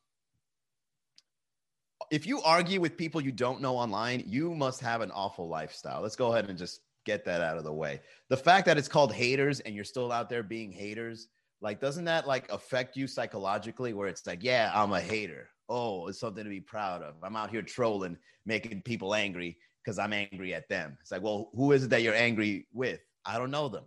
if 2.13 2.27
you 2.27 2.43
argue 2.43 2.79
with 2.79 2.95
people 2.95 3.19
you 3.19 3.31
don't 3.31 3.59
know 3.59 3.75
online, 3.75 4.23
you 4.27 4.53
must 4.53 4.79
have 4.81 5.01
an 5.01 5.09
awful 5.09 5.49
lifestyle. 5.49 5.99
Let's 5.99 6.15
go 6.15 6.31
ahead 6.31 6.47
and 6.47 6.55
just 6.55 6.81
get 7.07 7.25
that 7.25 7.41
out 7.41 7.57
of 7.57 7.63
the 7.63 7.73
way. 7.73 8.01
The 8.29 8.37
fact 8.37 8.67
that 8.67 8.77
it's 8.77 8.87
called 8.87 9.11
haters 9.11 9.61
and 9.61 9.73
you're 9.73 9.83
still 9.83 10.11
out 10.11 10.29
there 10.29 10.43
being 10.43 10.71
haters, 10.71 11.27
like 11.59 11.81
doesn't 11.81 12.05
that 12.05 12.27
like 12.27 12.51
affect 12.51 12.95
you 12.95 13.07
psychologically 13.07 13.93
where 13.93 14.07
it's 14.07 14.27
like, 14.27 14.43
yeah, 14.43 14.71
I'm 14.75 14.93
a 14.93 15.01
hater. 15.01 15.49
Oh, 15.69 16.05
it's 16.05 16.19
something 16.19 16.43
to 16.43 16.51
be 16.51 16.61
proud 16.61 17.01
of. 17.01 17.15
I'm 17.23 17.35
out 17.35 17.49
here 17.49 17.63
trolling, 17.63 18.15
making 18.45 18.83
people 18.83 19.15
angry 19.15 19.57
because 19.83 19.97
I'm 19.97 20.13
angry 20.13 20.53
at 20.53 20.69
them. 20.69 20.95
It's 21.01 21.11
like, 21.11 21.23
well, 21.23 21.49
who 21.55 21.71
is 21.71 21.85
it 21.85 21.89
that 21.89 22.03
you're 22.03 22.13
angry 22.13 22.67
with? 22.73 22.99
I 23.25 23.39
don't 23.39 23.49
know 23.49 23.69
them. 23.69 23.85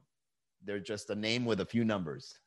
They're 0.65 0.81
just 0.81 1.11
a 1.11 1.15
name 1.15 1.45
with 1.45 1.61
a 1.61 1.65
few 1.65 1.85
numbers. 1.85 2.41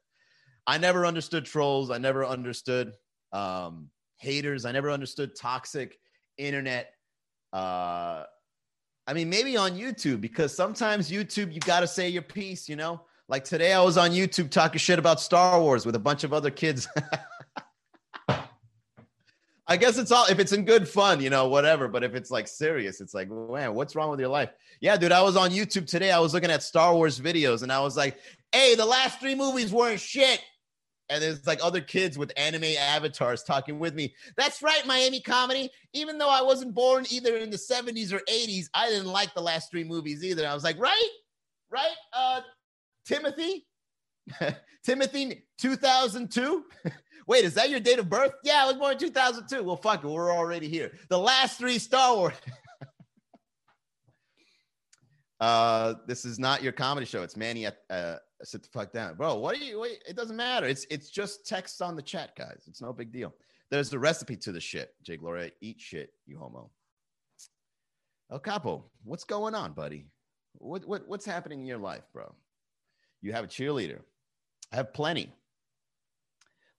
I 0.66 0.78
never 0.78 1.06
understood 1.06 1.44
trolls. 1.44 1.92
I 1.92 1.98
never 1.98 2.26
understood 2.26 2.94
um, 3.32 3.90
haters. 4.20 4.64
I 4.64 4.72
never 4.72 4.90
understood 4.90 5.34
toxic 5.34 5.98
internet. 6.36 6.92
Uh, 7.52 8.24
I 9.06 9.12
mean, 9.12 9.28
maybe 9.28 9.56
on 9.56 9.72
YouTube 9.72 10.20
because 10.20 10.54
sometimes 10.54 11.10
YouTube 11.10 11.52
you 11.52 11.60
got 11.60 11.80
to 11.80 11.88
say 11.88 12.08
your 12.08 12.22
piece. 12.22 12.68
You 12.68 12.76
know, 12.76 13.02
like 13.28 13.44
today 13.44 13.72
I 13.72 13.82
was 13.82 13.98
on 13.98 14.10
YouTube 14.10 14.50
talking 14.50 14.78
shit 14.78 14.98
about 14.98 15.20
Star 15.20 15.60
Wars 15.60 15.84
with 15.84 15.96
a 15.96 16.00
bunch 16.00 16.22
of 16.22 16.32
other 16.32 16.50
kids. 16.50 16.86
I 19.66 19.76
guess 19.76 19.98
it's 19.98 20.10
all 20.10 20.26
if 20.26 20.40
it's 20.40 20.52
in 20.52 20.64
good 20.64 20.88
fun, 20.88 21.20
you 21.20 21.30
know, 21.30 21.48
whatever. 21.48 21.86
But 21.86 22.02
if 22.02 22.16
it's 22.16 22.30
like 22.30 22.48
serious, 22.48 23.00
it's 23.00 23.14
like, 23.14 23.30
man, 23.30 23.72
what's 23.74 23.94
wrong 23.94 24.10
with 24.10 24.18
your 24.18 24.28
life? 24.28 24.50
Yeah, 24.80 24.96
dude, 24.96 25.12
I 25.12 25.22
was 25.22 25.36
on 25.36 25.50
YouTube 25.50 25.86
today. 25.86 26.10
I 26.10 26.18
was 26.18 26.34
looking 26.34 26.50
at 26.50 26.64
Star 26.64 26.92
Wars 26.92 27.20
videos 27.20 27.62
and 27.62 27.70
I 27.70 27.80
was 27.80 27.96
like, 27.96 28.16
hey, 28.52 28.74
the 28.74 28.84
last 28.84 29.20
three 29.20 29.36
movies 29.36 29.72
weren't 29.72 30.00
shit. 30.00 30.42
And 31.10 31.22
there's 31.22 31.46
like 31.46 31.58
other 31.62 31.80
kids 31.80 32.16
with 32.16 32.32
anime 32.36 32.64
avatars 32.78 33.42
talking 33.42 33.78
with 33.78 33.94
me. 33.94 34.14
That's 34.36 34.62
right, 34.62 34.86
Miami 34.86 35.20
comedy. 35.20 35.70
Even 35.92 36.16
though 36.16 36.30
I 36.30 36.40
wasn't 36.40 36.74
born 36.74 37.04
either 37.10 37.36
in 37.36 37.50
the 37.50 37.56
70s 37.56 38.12
or 38.12 38.20
80s, 38.20 38.66
I 38.72 38.88
didn't 38.88 39.08
like 39.08 39.34
the 39.34 39.42
last 39.42 39.70
three 39.70 39.84
movies 39.84 40.24
either. 40.24 40.46
I 40.46 40.54
was 40.54 40.64
like, 40.64 40.78
right, 40.78 41.10
right, 41.70 41.96
uh, 42.12 42.40
Timothy, 43.04 43.66
Timothy, 44.84 45.42
2002. 45.58 46.64
Wait, 47.26 47.44
is 47.44 47.54
that 47.54 47.70
your 47.70 47.80
date 47.80 47.98
of 47.98 48.08
birth? 48.08 48.32
Yeah, 48.42 48.62
I 48.62 48.66
was 48.66 48.74
born 48.74 48.92
in 48.92 48.98
2002. 48.98 49.62
Well, 49.62 49.76
fuck 49.76 50.02
it. 50.02 50.08
We're 50.08 50.32
already 50.32 50.68
here. 50.68 50.92
The 51.08 51.18
last 51.18 51.58
three 51.58 51.78
Star 51.78 52.16
Wars. 52.16 52.34
uh, 55.40 55.94
this 56.06 56.24
is 56.24 56.38
not 56.38 56.62
your 56.62 56.72
comedy 56.72 57.06
show. 57.06 57.22
It's 57.22 57.36
Manny 57.36 57.66
at, 57.66 57.78
uh, 57.88 58.16
sit 58.42 58.62
the 58.62 58.68
fuck 58.68 58.92
down. 58.92 59.14
Bro, 59.16 59.36
what 59.36 59.56
are 59.56 59.64
you, 59.64 59.80
wait, 59.80 60.02
it 60.06 60.16
doesn't 60.16 60.36
matter. 60.36 60.66
It's, 60.66 60.86
it's 60.90 61.10
just 61.10 61.46
text 61.46 61.80
on 61.80 61.96
the 61.96 62.02
chat, 62.02 62.36
guys. 62.36 62.64
It's 62.66 62.82
no 62.82 62.92
big 62.92 63.12
deal. 63.12 63.34
There's 63.70 63.88
the 63.88 63.98
recipe 63.98 64.36
to 64.36 64.52
the 64.52 64.60
shit. 64.60 64.94
Jay 65.02 65.16
Gloria, 65.16 65.50
eat 65.60 65.80
shit, 65.80 66.12
you 66.26 66.38
homo. 66.38 66.70
El 68.30 68.38
Capo, 68.38 68.84
what's 69.04 69.24
going 69.24 69.54
on, 69.54 69.72
buddy? 69.72 70.06
What, 70.58 70.86
what, 70.86 71.08
what's 71.08 71.24
happening 71.24 71.60
in 71.60 71.66
your 71.66 71.78
life, 71.78 72.04
bro? 72.12 72.34
You 73.22 73.32
have 73.32 73.44
a 73.44 73.48
cheerleader. 73.48 74.00
I 74.72 74.76
have 74.76 74.92
plenty. 74.92 75.32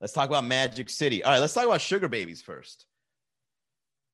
Let's 0.00 0.12
talk 0.12 0.28
about 0.28 0.44
Magic 0.44 0.88
City. 0.90 1.22
All 1.22 1.32
right, 1.32 1.38
let's 1.38 1.54
talk 1.54 1.64
about 1.64 1.80
sugar 1.80 2.08
babies 2.08 2.42
first. 2.42 2.86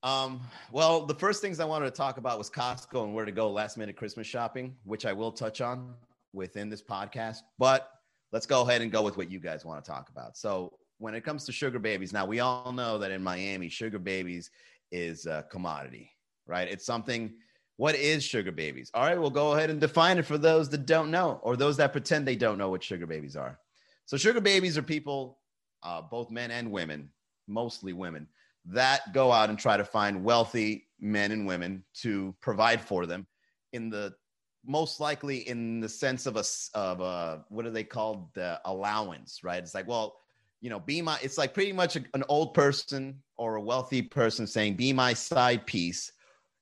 Um, 0.03 0.41
well, 0.71 1.07
the 1.07 1.15
first 1.15 1.43
things 1.43 1.59
I 1.59 1.65
wanted 1.65 1.87
to 1.87 1.91
talk 1.91 2.19
about 2.19 2.39
was 2.39 2.49
Costco 2.49 3.05
and 3.05 3.15
where 3.15 3.25
to 3.25 3.33
go 3.33 3.51
last 3.51 3.77
minute 3.77 3.97
Christmas 3.97 4.27
shopping, 4.27 4.77
which 4.85 5.05
I 5.05 5.13
will 5.13 5.33
touch 5.33 5.61
on 5.61 5.95
within 6.33 6.69
this 6.69 6.83
podcast. 6.83 7.39
But 7.59 7.91
let's 8.31 8.47
go 8.47 8.63
ahead 8.63 8.81
and 8.81 8.93
go 8.93 9.03
with 9.03 9.17
what 9.17 9.31
you 9.31 9.41
guys 9.41 9.65
want 9.65 9.85
to 9.85 9.91
talk 9.91 10.09
about. 10.09 10.37
So, 10.37 10.79
when 11.01 11.15
it 11.15 11.23
comes 11.23 11.45
to 11.45 11.53
sugar 11.53 11.79
babies, 11.79 12.13
now 12.13 12.27
we 12.27 12.41
all 12.41 12.73
know 12.73 12.99
that 12.99 13.13
in 13.13 13.23
Miami, 13.23 13.69
sugar 13.69 14.01
babies 14.01 14.51
is 14.91 15.27
a 15.27 15.47
commodity, 15.49 16.11
right? 16.47 16.69
It's 16.69 16.85
something. 16.85 17.35
What 17.77 17.95
is 17.95 18.25
sugar 18.25 18.51
babies? 18.51 18.91
All 18.93 19.05
right, 19.05 19.19
we'll 19.19 19.31
go 19.31 19.53
ahead 19.53 19.71
and 19.71 19.81
define 19.81 20.19
it 20.19 20.27
for 20.27 20.37
those 20.37 20.69
that 20.71 20.87
don't 20.87 21.13
know 21.13 21.39
or 21.45 21.57
those 21.57 21.77
that 21.77 21.93
pretend 21.93 22.27
they 22.27 22.35
don't 22.35 22.59
know 22.59 22.71
what 22.71 22.83
sugar 22.83 23.07
babies 23.07 23.37
are. 23.37 23.61
So, 24.07 24.17
sugar 24.17 24.41
babies 24.41 24.77
are 24.77 24.83
people 24.83 25.39
uh, 25.83 26.03
both 26.03 26.31
men 26.31 26.51
and 26.51 26.71
women, 26.71 27.11
mostly 27.47 27.93
women, 27.93 28.27
that 28.69 29.13
go 29.13 29.33
out 29.33 29.51
and 29.51 29.59
try 29.59 29.77
to 29.77 29.85
find 29.85 30.23
wealthy 30.23 30.89
men 31.01 31.33
and 31.33 31.47
women 31.47 31.85
to 31.95 32.35
provide 32.41 32.81
for 32.81 33.07
them 33.07 33.27
in 33.73 33.91
the 33.91 34.15
most 34.67 35.01
likely 35.01 35.49
in 35.49 35.81
the 35.81 35.89
sense 35.89 36.27
of 36.27 36.37
a 36.37 36.45
of 36.75 37.01
a 37.01 37.45
what 37.49 37.65
are 37.65 37.71
they 37.71 37.85
called? 37.85 38.33
The 38.35 38.61
allowance 38.65 39.41
right? 39.43 39.63
It's 39.63 39.75
like 39.75 39.89
well 39.89 40.17
you 40.61 40.71
know 40.71 40.81
be 40.81 41.01
my 41.03 41.19
it's 41.23 41.39
like 41.39 41.55
pretty 41.55 41.73
much 41.73 41.97
a, 41.97 42.05
an 42.15 42.25
old 42.29 42.55
person 42.55 43.23
or 43.37 43.57
a 43.57 43.61
wealthy 43.61 44.03
person 44.03 44.47
saying 44.47 44.75
be 44.75 44.93
my 44.93 45.13
side 45.13 45.67
piece 45.67 46.13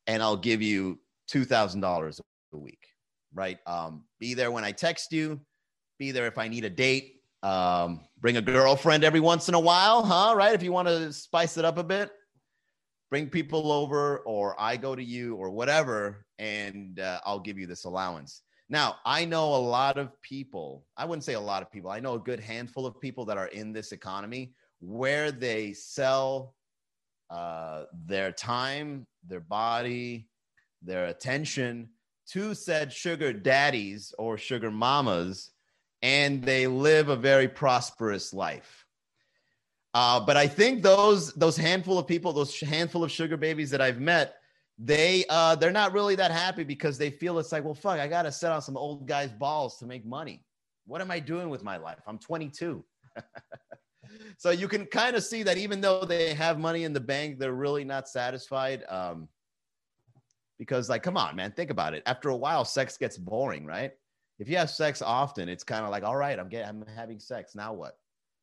and 0.07 0.23
i'll 0.23 0.37
give 0.37 0.63
you 0.63 0.99
$2000 1.31 2.21
a 2.53 2.59
week 2.59 2.87
right? 3.35 3.59
Um, 3.67 4.05
be 4.19 4.35
there 4.35 4.51
when 4.51 4.65
i 4.65 4.73
text 4.73 5.13
you 5.13 5.41
be 5.99 6.11
there 6.11 6.27
if 6.27 6.39
i 6.39 6.49
need 6.49 6.65
a 6.65 6.71
date 6.71 7.16
um, 7.43 8.01
bring 8.19 8.37
a 8.37 8.43
girlfriend 8.43 9.05
every 9.05 9.21
once 9.21 9.49
in 9.49 9.55
a 9.55 9.61
while, 9.61 10.03
huh? 10.03 10.35
Right? 10.37 10.55
If 10.55 10.63
you 10.63 10.73
want 10.73 10.89
to 10.89 11.13
spice 11.13 11.57
it 11.57 11.65
up 11.65 11.79
a 11.79 11.85
bit, 11.85 12.11
bring 13.11 13.29
people 13.29 13.71
over, 13.71 14.19
or 14.21 14.61
I 14.61 14.77
go 14.77 14.95
to 14.95 15.03
you, 15.03 15.37
or 15.37 15.51
whatever, 15.51 16.25
and 16.39 16.99
uh, 16.99 17.21
I'll 17.25 17.41
give 17.41 17.59
you 17.59 17.67
this 17.67 17.85
allowance. 17.85 18.43
Now, 18.69 18.97
I 19.05 19.25
know 19.25 19.55
a 19.55 19.57
lot 19.57 19.97
of 19.97 20.11
people, 20.23 20.85
I 20.97 21.05
wouldn't 21.05 21.25
say 21.25 21.35
a 21.35 21.41
lot 21.41 21.63
of 21.63 21.71
people, 21.71 21.91
I 21.91 22.01
know 22.01 22.15
a 22.15 22.19
good 22.19 22.41
handful 22.41 22.85
of 22.85 23.01
people 23.01 23.25
that 23.27 23.39
are 23.39 23.47
in 23.49 23.73
this 23.73 23.93
economy 23.93 24.55
where 24.81 25.31
they 25.31 25.73
sell 25.73 26.55
uh, 27.31 27.85
their 28.07 28.33
time, 28.33 29.07
their 29.27 29.41
body, 29.41 30.29
their 30.83 31.07
attention 31.07 31.89
to 32.29 32.55
said 32.55 32.93
sugar 32.93 33.33
daddies 33.33 34.13
or 34.19 34.37
sugar 34.37 34.71
mamas 34.71 35.53
and 36.07 36.41
they 36.41 36.69
live 36.69 37.09
a 37.09 37.17
very 37.17 37.49
prosperous 37.49 38.33
life. 38.33 38.87
Uh, 39.93 40.21
but 40.21 40.37
I 40.37 40.47
think 40.47 40.83
those 40.83 41.33
those 41.35 41.57
handful 41.57 41.99
of 41.99 42.07
people, 42.07 42.33
those 42.33 42.61
handful 42.61 43.03
of 43.03 43.11
sugar 43.11 43.37
babies 43.37 43.71
that 43.71 43.81
I've 43.81 43.99
met, 43.99 44.37
they 44.79 45.25
uh, 45.29 45.57
they're 45.57 45.73
not 45.73 45.93
really 45.93 46.15
that 46.15 46.31
happy 46.31 46.63
because 46.63 46.97
they 46.97 47.11
feel 47.11 47.41
it's 47.41 47.51
like, 47.51 47.65
well, 47.65 47.75
fuck, 47.75 47.99
I 47.99 48.07
gotta 48.07 48.31
set 48.31 48.53
on 48.53 48.63
some 48.63 48.77
old 48.77 49.09
guy's 49.09 49.33
balls 49.33 49.79
to 49.79 49.87
make 49.87 50.07
money. 50.07 50.45
What 50.87 51.01
am 51.01 51.11
I 51.11 51.19
doing 51.19 51.49
with 51.49 51.65
my 51.65 51.77
life? 51.77 51.99
I'm 52.07 52.21
22. 52.21 52.85
so 54.39 54.51
you 54.51 54.69
can 54.69 54.87
kind 54.87 55.17
of 55.17 55.25
see 55.25 55.43
that 55.43 55.59
even 55.59 55.81
though 55.81 56.05
they 56.05 56.35
have 56.35 56.61
money 56.61 56.85
in 56.85 56.93
the 56.93 57.01
bank, 57.01 57.41
they're 57.41 57.53
really 57.53 57.85
not 57.85 58.09
satisfied. 58.09 58.85
Um, 58.89 59.29
because, 60.57 60.89
like, 60.89 61.03
come 61.03 61.17
on, 61.17 61.35
man, 61.35 61.51
think 61.51 61.71
about 61.71 61.95
it. 61.95 62.05
After 62.07 62.29
a 62.29 62.37
while, 62.37 62.65
sex 62.65 62.97
gets 62.97 63.19
boring, 63.19 63.67
right? 63.67 63.93
If 64.39 64.49
you 64.49 64.57
have 64.57 64.71
sex 64.71 65.03
often, 65.03 65.49
it's 65.49 65.65
kind 65.65 65.85
of 65.85 65.91
like, 65.91 66.05
all 66.05 66.17
right, 66.17 66.39
I'm 66.39 66.49
getting, 66.49 66.69
I'm 66.69 66.85
having 66.95 67.19
sex. 67.19 67.55
Now 67.55 67.73
what? 67.73 67.99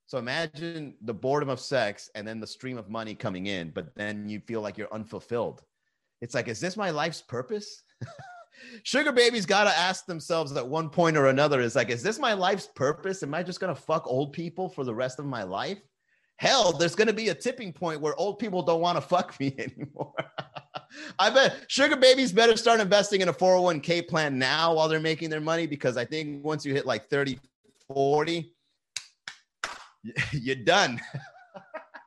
So 0.06 0.18
imagine 0.18 0.96
the 1.02 1.14
boredom 1.14 1.50
of 1.50 1.60
sex 1.60 2.10
and 2.16 2.28
then 2.28 2.40
the 2.40 2.48
stream 2.48 2.78
of 2.78 2.90
money 2.90 3.16
coming 3.16 3.48
in, 3.48 3.70
but 3.70 3.96
then 3.96 4.28
you 4.28 4.40
feel 4.42 4.62
like 4.62 4.78
you're 4.78 4.94
unfulfilled. 4.94 5.64
It's 6.22 6.36
like, 6.36 6.48
is 6.48 6.60
this 6.60 6.78
my 6.78 6.90
life's 6.90 7.22
purpose? 7.22 7.84
Sugar 8.84 9.12
babies 9.12 9.46
got 9.46 9.66
to 9.66 9.78
ask 9.78 10.06
themselves 10.06 10.56
at 10.56 10.68
one 10.68 10.90
point 10.90 11.18
or 11.18 11.28
another 11.28 11.62
is 11.62 11.76
like, 11.76 11.90
is 11.90 12.04
this 12.04 12.20
my 12.20 12.34
life's 12.34 12.68
purpose? 12.76 13.24
Am 13.24 13.34
I 13.34 13.44
just 13.44 13.60
going 13.60 13.74
to 13.74 13.82
fuck 13.82 14.06
old 14.08 14.34
people 14.34 14.70
for 14.70 14.84
the 14.84 14.94
rest 14.94 15.20
of 15.20 15.26
my 15.26 15.44
life? 15.44 15.80
Hell, 16.38 16.74
there's 16.74 16.96
going 16.96 17.08
to 17.08 17.14
be 17.14 17.30
a 17.30 17.36
tipping 17.36 17.72
point 17.72 18.02
where 18.02 18.16
old 18.16 18.40
people 18.40 18.62
don't 18.62 18.82
want 18.82 18.98
to 18.98 19.02
fuck 19.02 19.38
me 19.40 19.56
anymore. 19.58 20.14
I 21.20 21.30
bet 21.30 21.66
sugar 21.68 21.96
babies 21.96 22.32
better 22.32 22.58
start 22.58 22.80
investing 22.80 23.22
in 23.22 23.30
a 23.30 23.34
401k 23.34 24.08
plan 24.08 24.38
now 24.38 24.74
while 24.76 24.88
they're 24.88 25.00
making 25.00 25.30
their 25.30 25.42
money 25.42 25.68
because 25.68 25.98
I 25.98 26.06
think 26.06 26.44
once 26.44 26.66
you 26.66 26.74
hit 26.74 26.86
like 26.86 27.10
30, 27.10 27.40
40, 27.88 28.54
you're 30.32 30.56
done. 30.56 31.00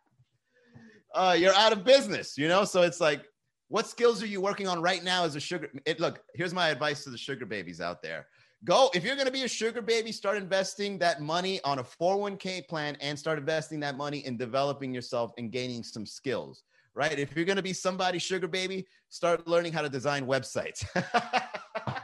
uh, 1.15 1.37
you're 1.39 1.55
out 1.55 1.73
of 1.73 1.85
business, 1.85 2.37
you 2.37 2.49
know? 2.49 2.65
So 2.65 2.83
it's 2.83 3.01
like, 3.01 3.25
what 3.69 3.87
skills 3.87 4.23
are 4.23 4.27
you 4.27 4.41
working 4.41 4.69
on 4.69 4.81
right 4.81 5.03
now 5.03 5.25
as 5.25 5.35
a 5.35 5.41
sugar? 5.41 5.69
It, 5.87 5.99
look, 5.99 6.23
here's 6.35 6.55
my 6.55 6.69
advice 6.69 7.03
to 7.05 7.11
the 7.11 7.19
sugar 7.19 7.47
babies 7.47 7.81
out 7.81 8.03
there. 8.03 8.27
Go, 8.65 8.91
if 8.95 9.05
you're 9.05 9.17
going 9.17 9.27
to 9.27 9.33
be 9.33 9.43
a 9.43 9.49
sugar 9.49 9.83
baby, 9.83 10.13
start 10.13 10.37
investing 10.37 10.99
that 10.99 11.21
money 11.21 11.61
on 11.63 11.79
a 11.79 11.85
401k 11.85 12.67
plan 12.69 12.97
and 13.01 13.19
start 13.19 13.39
investing 13.39 13.81
that 13.81 13.97
money 13.97 14.25
in 14.25 14.37
developing 14.37 14.95
yourself 14.95 15.33
and 15.37 15.51
gaining 15.51 15.83
some 15.83 16.07
skills 16.07 16.63
right? 16.97 17.19
If 17.19 17.37
you're 17.37 17.45
going 17.45 17.57
to 17.57 17.63
be 17.63 17.75
somebody 17.75 18.19
sugar 18.19 18.49
baby, 18.49 18.87
start 19.11 19.47
learning 19.47 19.75
how 19.75 19.83
to 19.83 19.89
design 19.89 20.27
websites. 20.27 20.85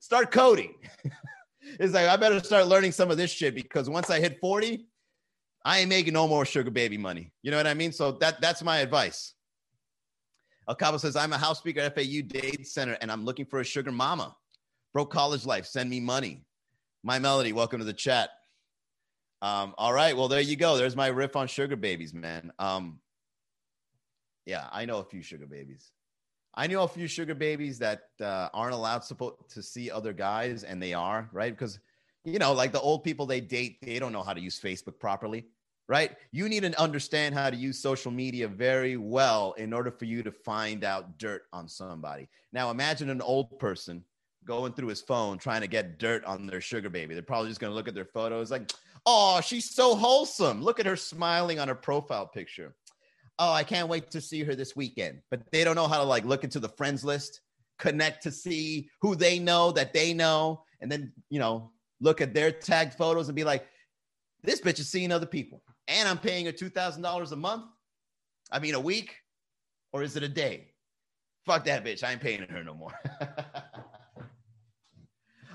start 0.00 0.32
coding. 0.32 0.74
it's 1.78 1.92
like, 1.92 2.08
I 2.08 2.16
better 2.16 2.40
start 2.40 2.66
learning 2.66 2.92
some 2.92 3.10
of 3.10 3.18
this 3.18 3.30
shit 3.30 3.54
because 3.54 3.90
once 3.90 4.08
I 4.08 4.18
hit 4.18 4.38
40, 4.40 4.86
I 5.66 5.80
ain't 5.80 5.90
making 5.90 6.14
no 6.14 6.26
more 6.26 6.46
sugar 6.46 6.70
baby 6.70 6.96
money. 6.96 7.30
You 7.42 7.50
know 7.50 7.58
what 7.58 7.66
I 7.66 7.74
mean? 7.74 7.92
So 7.92 8.12
that 8.12 8.40
that's 8.40 8.62
my 8.62 8.78
advice. 8.78 9.34
El 10.68 10.98
says, 10.98 11.14
I'm 11.14 11.32
a 11.34 11.38
house 11.38 11.58
speaker 11.58 11.80
at 11.80 11.94
FAU 11.94 12.22
Dade 12.26 12.66
Center 12.66 12.96
and 13.02 13.12
I'm 13.12 13.24
looking 13.24 13.44
for 13.44 13.60
a 13.60 13.64
sugar 13.64 13.92
mama. 13.92 14.34
Broke 14.94 15.12
college 15.12 15.44
life, 15.44 15.66
send 15.66 15.90
me 15.90 16.00
money. 16.00 16.42
My 17.02 17.18
Melody, 17.18 17.52
welcome 17.52 17.80
to 17.80 17.84
the 17.84 17.92
chat. 17.92 18.30
Um, 19.42 19.74
all 19.76 19.92
right, 19.92 20.16
well, 20.16 20.28
there 20.28 20.40
you 20.40 20.56
go. 20.56 20.78
There's 20.78 20.96
my 20.96 21.08
riff 21.08 21.36
on 21.36 21.48
sugar 21.48 21.76
babies, 21.76 22.14
man. 22.14 22.50
Um, 22.58 23.00
yeah, 24.46 24.66
I 24.72 24.84
know 24.84 24.98
a 24.98 25.04
few 25.04 25.22
sugar 25.22 25.46
babies. 25.46 25.90
I 26.54 26.66
know 26.66 26.84
a 26.84 26.88
few 26.88 27.08
sugar 27.08 27.34
babies 27.34 27.78
that 27.80 28.02
uh, 28.20 28.48
aren't 28.54 28.74
allowed 28.74 29.02
to 29.02 29.62
see 29.62 29.90
other 29.90 30.12
guys, 30.12 30.62
and 30.62 30.80
they 30.80 30.94
are 30.94 31.28
right 31.32 31.52
because 31.52 31.80
you 32.24 32.38
know, 32.38 32.52
like 32.52 32.72
the 32.72 32.80
old 32.80 33.04
people 33.04 33.26
they 33.26 33.40
date, 33.40 33.78
they 33.82 33.98
don't 33.98 34.12
know 34.12 34.22
how 34.22 34.32
to 34.32 34.40
use 34.40 34.58
Facebook 34.58 34.98
properly, 34.98 35.44
right? 35.88 36.16
You 36.32 36.48
need 36.48 36.62
to 36.62 36.80
understand 36.80 37.34
how 37.34 37.50
to 37.50 37.56
use 37.56 37.78
social 37.78 38.10
media 38.10 38.48
very 38.48 38.96
well 38.96 39.52
in 39.52 39.72
order 39.72 39.90
for 39.90 40.06
you 40.06 40.22
to 40.22 40.32
find 40.32 40.84
out 40.84 41.18
dirt 41.18 41.42
on 41.52 41.68
somebody. 41.68 42.28
Now, 42.52 42.70
imagine 42.70 43.10
an 43.10 43.20
old 43.20 43.58
person 43.58 44.02
going 44.46 44.72
through 44.72 44.88
his 44.88 45.02
phone 45.02 45.38
trying 45.38 45.60
to 45.60 45.66
get 45.66 45.98
dirt 45.98 46.24
on 46.24 46.46
their 46.46 46.60
sugar 46.60 46.88
baby. 46.88 47.14
They're 47.14 47.22
probably 47.22 47.50
just 47.50 47.60
going 47.60 47.70
to 47.70 47.74
look 47.74 47.88
at 47.88 47.94
their 47.94 48.04
photos 48.04 48.50
like, 48.50 48.72
oh, 49.04 49.40
she's 49.42 49.70
so 49.70 49.94
wholesome. 49.94 50.62
Look 50.62 50.80
at 50.80 50.86
her 50.86 50.96
smiling 50.96 51.58
on 51.58 51.68
her 51.68 51.74
profile 51.74 52.26
picture 52.26 52.74
oh, 53.38 53.52
I 53.52 53.64
can't 53.64 53.88
wait 53.88 54.10
to 54.10 54.20
see 54.20 54.42
her 54.44 54.54
this 54.54 54.76
weekend. 54.76 55.20
But 55.30 55.42
they 55.50 55.64
don't 55.64 55.76
know 55.76 55.88
how 55.88 55.98
to 55.98 56.04
like 56.04 56.24
look 56.24 56.44
into 56.44 56.60
the 56.60 56.68
friends 56.68 57.04
list, 57.04 57.40
connect 57.78 58.22
to 58.24 58.30
see 58.30 58.88
who 59.00 59.14
they 59.14 59.38
know 59.38 59.72
that 59.72 59.92
they 59.92 60.14
know, 60.14 60.64
and 60.80 60.90
then, 60.90 61.12
you 61.30 61.38
know, 61.38 61.72
look 62.00 62.20
at 62.20 62.34
their 62.34 62.52
tagged 62.52 62.94
photos 62.94 63.28
and 63.28 63.36
be 63.36 63.44
like, 63.44 63.66
this 64.42 64.60
bitch 64.60 64.78
is 64.78 64.88
seeing 64.88 65.10
other 65.10 65.26
people. 65.26 65.62
And 65.88 66.08
I'm 66.08 66.18
paying 66.18 66.46
her 66.46 66.52
$2,000 66.52 67.32
a 67.32 67.36
month. 67.36 67.64
I 68.52 68.58
mean, 68.58 68.74
a 68.74 68.80
week, 68.80 69.16
or 69.92 70.02
is 70.02 70.16
it 70.16 70.22
a 70.22 70.28
day? 70.28 70.72
Fuck 71.46 71.64
that 71.64 71.84
bitch. 71.84 72.04
I 72.04 72.12
ain't 72.12 72.20
paying 72.20 72.42
her 72.42 72.64
no 72.64 72.74
more. 72.74 72.92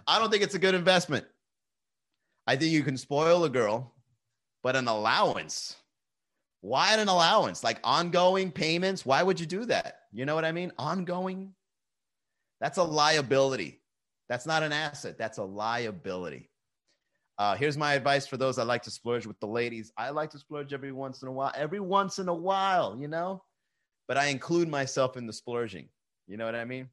I 0.07 0.19
don't 0.19 0.31
think 0.31 0.43
it's 0.43 0.55
a 0.55 0.59
good 0.59 0.75
investment. 0.75 1.25
I 2.47 2.55
think 2.55 2.71
you 2.71 2.83
can 2.83 2.97
spoil 2.97 3.43
a 3.43 3.49
girl, 3.49 3.93
but 4.63 4.75
an 4.75 4.87
allowance 4.87 5.75
why 6.61 6.93
an 6.93 7.07
allowance? 7.07 7.63
Like 7.63 7.79
ongoing 7.83 8.51
payments? 8.51 9.05
Why 9.05 9.23
would 9.23 9.39
you 9.39 9.45
do 9.45 9.65
that? 9.65 10.01
You 10.11 10.25
know 10.25 10.35
what 10.35 10.45
I 10.45 10.51
mean? 10.51 10.71
Ongoing? 10.77 11.53
That's 12.59 12.77
a 12.77 12.83
liability. 12.83 13.81
That's 14.27 14.45
not 14.45 14.63
an 14.63 14.73
asset. 14.73 15.17
That's 15.17 15.37
a 15.37 15.43
liability. 15.43 16.49
Uh, 17.37 17.55
here's 17.55 17.77
my 17.77 17.93
advice 17.93 18.27
for 18.27 18.35
those 18.35 18.57
that 18.57 18.65
like 18.65 18.83
to 18.83 18.91
splurge 18.91 19.25
with 19.25 19.39
the 19.39 19.47
ladies. 19.47 19.93
I 19.97 20.09
like 20.09 20.29
to 20.31 20.39
splurge 20.39 20.73
every 20.73 20.91
once 20.91 21.21
in 21.21 21.29
a 21.29 21.31
while, 21.31 21.53
every 21.55 21.79
once 21.79 22.19
in 22.19 22.27
a 22.27 22.33
while, 22.33 22.97
you 22.99 23.07
know, 23.07 23.41
but 24.09 24.17
I 24.17 24.25
include 24.25 24.67
myself 24.67 25.15
in 25.15 25.25
the 25.25 25.31
splurging. 25.31 25.87
You 26.27 26.35
know 26.35 26.45
what 26.45 26.55
I 26.55 26.65
mean? 26.65 26.89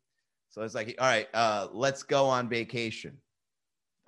So 0.50 0.62
it's 0.62 0.74
like, 0.74 0.94
all 1.00 1.06
right, 1.06 1.26
uh, 1.34 1.66
let's 1.72 2.04
go 2.04 2.26
on 2.26 2.48
vacation. 2.48 3.18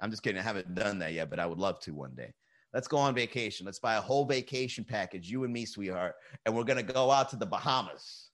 I'm 0.00 0.11
just 0.11 0.23
kidding. 0.23 0.38
I 0.38 0.45
haven't 0.45 0.77
done 0.77 1.00
that 1.00 1.12
yet, 1.12 1.29
but 1.29 1.41
I 1.41 1.47
would 1.47 1.59
love 1.59 1.81
to 1.81 1.91
one 1.93 2.15
day. 2.15 2.33
Let's 2.78 2.87
go 2.87 2.99
on 2.99 3.12
vacation. 3.12 3.66
Let's 3.66 3.80
buy 3.80 3.97
a 3.97 4.00
whole 4.00 4.25
vacation 4.25 4.85
package, 4.85 5.28
you 5.28 5.42
and 5.42 5.52
me, 5.52 5.64
sweetheart. 5.64 6.14
And 6.47 6.54
we're 6.54 6.62
going 6.62 6.76
to 6.76 6.92
go 6.92 7.11
out 7.11 7.28
to 7.30 7.37
the 7.37 7.44
Bahamas. 7.44 8.28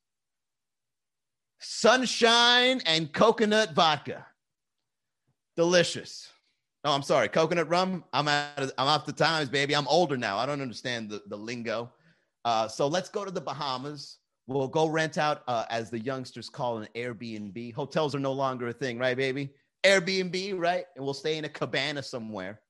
Sunshine 1.61 2.83
and 2.85 3.11
coconut 3.11 3.73
vodka. 3.73 4.27
Delicious. 5.57 6.29
Oh, 6.85 6.93
I'm 6.93 7.01
sorry. 7.01 7.29
Coconut 7.29 7.71
rum. 7.71 8.05
I'm 8.13 8.29
out 8.29 8.59
of, 8.59 8.71
I'm 8.77 8.87
off 8.87 9.07
the 9.07 9.15
times, 9.15 9.49
baby. 9.49 9.75
I'm 9.75 9.89
older 9.89 10.19
now. 10.19 10.37
I 10.37 10.45
don't 10.45 10.61
understand 10.61 11.09
the, 11.09 11.23
the 11.29 11.39
lingo. 11.39 11.91
Uh, 12.45 12.69
so 12.69 12.87
let's 12.87 13.09
go 13.09 13.25
to 13.25 13.31
the 13.31 13.41
Bahamas. 13.41 14.19
We'll 14.47 14.69
go 14.69 14.89
rent 14.89 15.17
out, 15.17 15.43
uh, 15.49 15.65
as 15.71 15.89
the 15.89 16.01
youngsters 16.01 16.51
call 16.51 16.77
an 16.77 16.89
Airbnb. 16.95 17.73
Hotels 17.73 18.15
are 18.15 18.21
no 18.21 18.35
longer 18.35 18.69
a 18.69 18.75
thing, 18.75 18.99
right, 18.99 19.17
baby? 19.17 19.55
Airbnb, 19.85 20.59
right? 20.59 20.85
And 20.97 21.03
we'll 21.03 21.15
stay 21.15 21.39
in 21.39 21.47
a 21.47 21.49
cabana 21.49 22.03
somewhere 22.03 22.61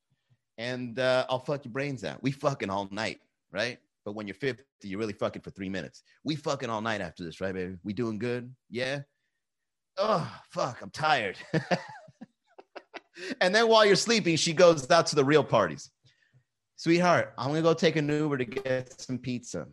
and 0.59 0.99
uh, 0.99 1.27
I'll 1.29 1.41
fuck 1.41 1.65
your 1.65 1.73
brains 1.73 2.05
out. 2.05 2.23
We 2.23 2.31
fucking 2.31 2.71
all 2.71 2.89
night, 2.91 3.21
right? 3.53 3.79
But 4.05 4.15
when 4.15 4.27
you're 4.27 4.35
50, 4.35 4.63
you're 4.83 4.99
really 4.99 5.13
fucking 5.13 5.43
for 5.43 5.51
three 5.51 5.69
minutes. 5.69 6.03
We 6.25 6.37
fucking 6.37 6.69
all 6.69 6.83
night 6.83 7.01
after 7.01 7.25
this, 7.25 7.41
right, 7.41 7.55
baby? 7.55 7.77
We 7.83 7.93
doing 7.93 8.19
good? 8.19 8.55
Yeah. 8.71 9.01
Oh, 9.97 10.31
fuck, 10.51 10.83
I'm 10.83 10.91
tired. 10.91 11.37
and 13.41 13.55
then 13.55 13.69
while 13.69 13.87
you're 13.87 13.97
sleeping, 13.97 14.37
she 14.37 14.53
goes 14.53 14.91
out 14.91 15.07
to 15.07 15.17
the 15.17 15.25
real 15.25 15.45
parties. 15.45 15.91
Sweetheart, 16.77 17.33
I'm 17.39 17.49
gonna 17.49 17.63
go 17.63 17.73
take 17.73 17.97
an 17.97 18.09
Uber 18.09 18.39
to 18.39 18.45
get 18.45 19.01
some 19.01 19.19
pizza. 19.19 19.67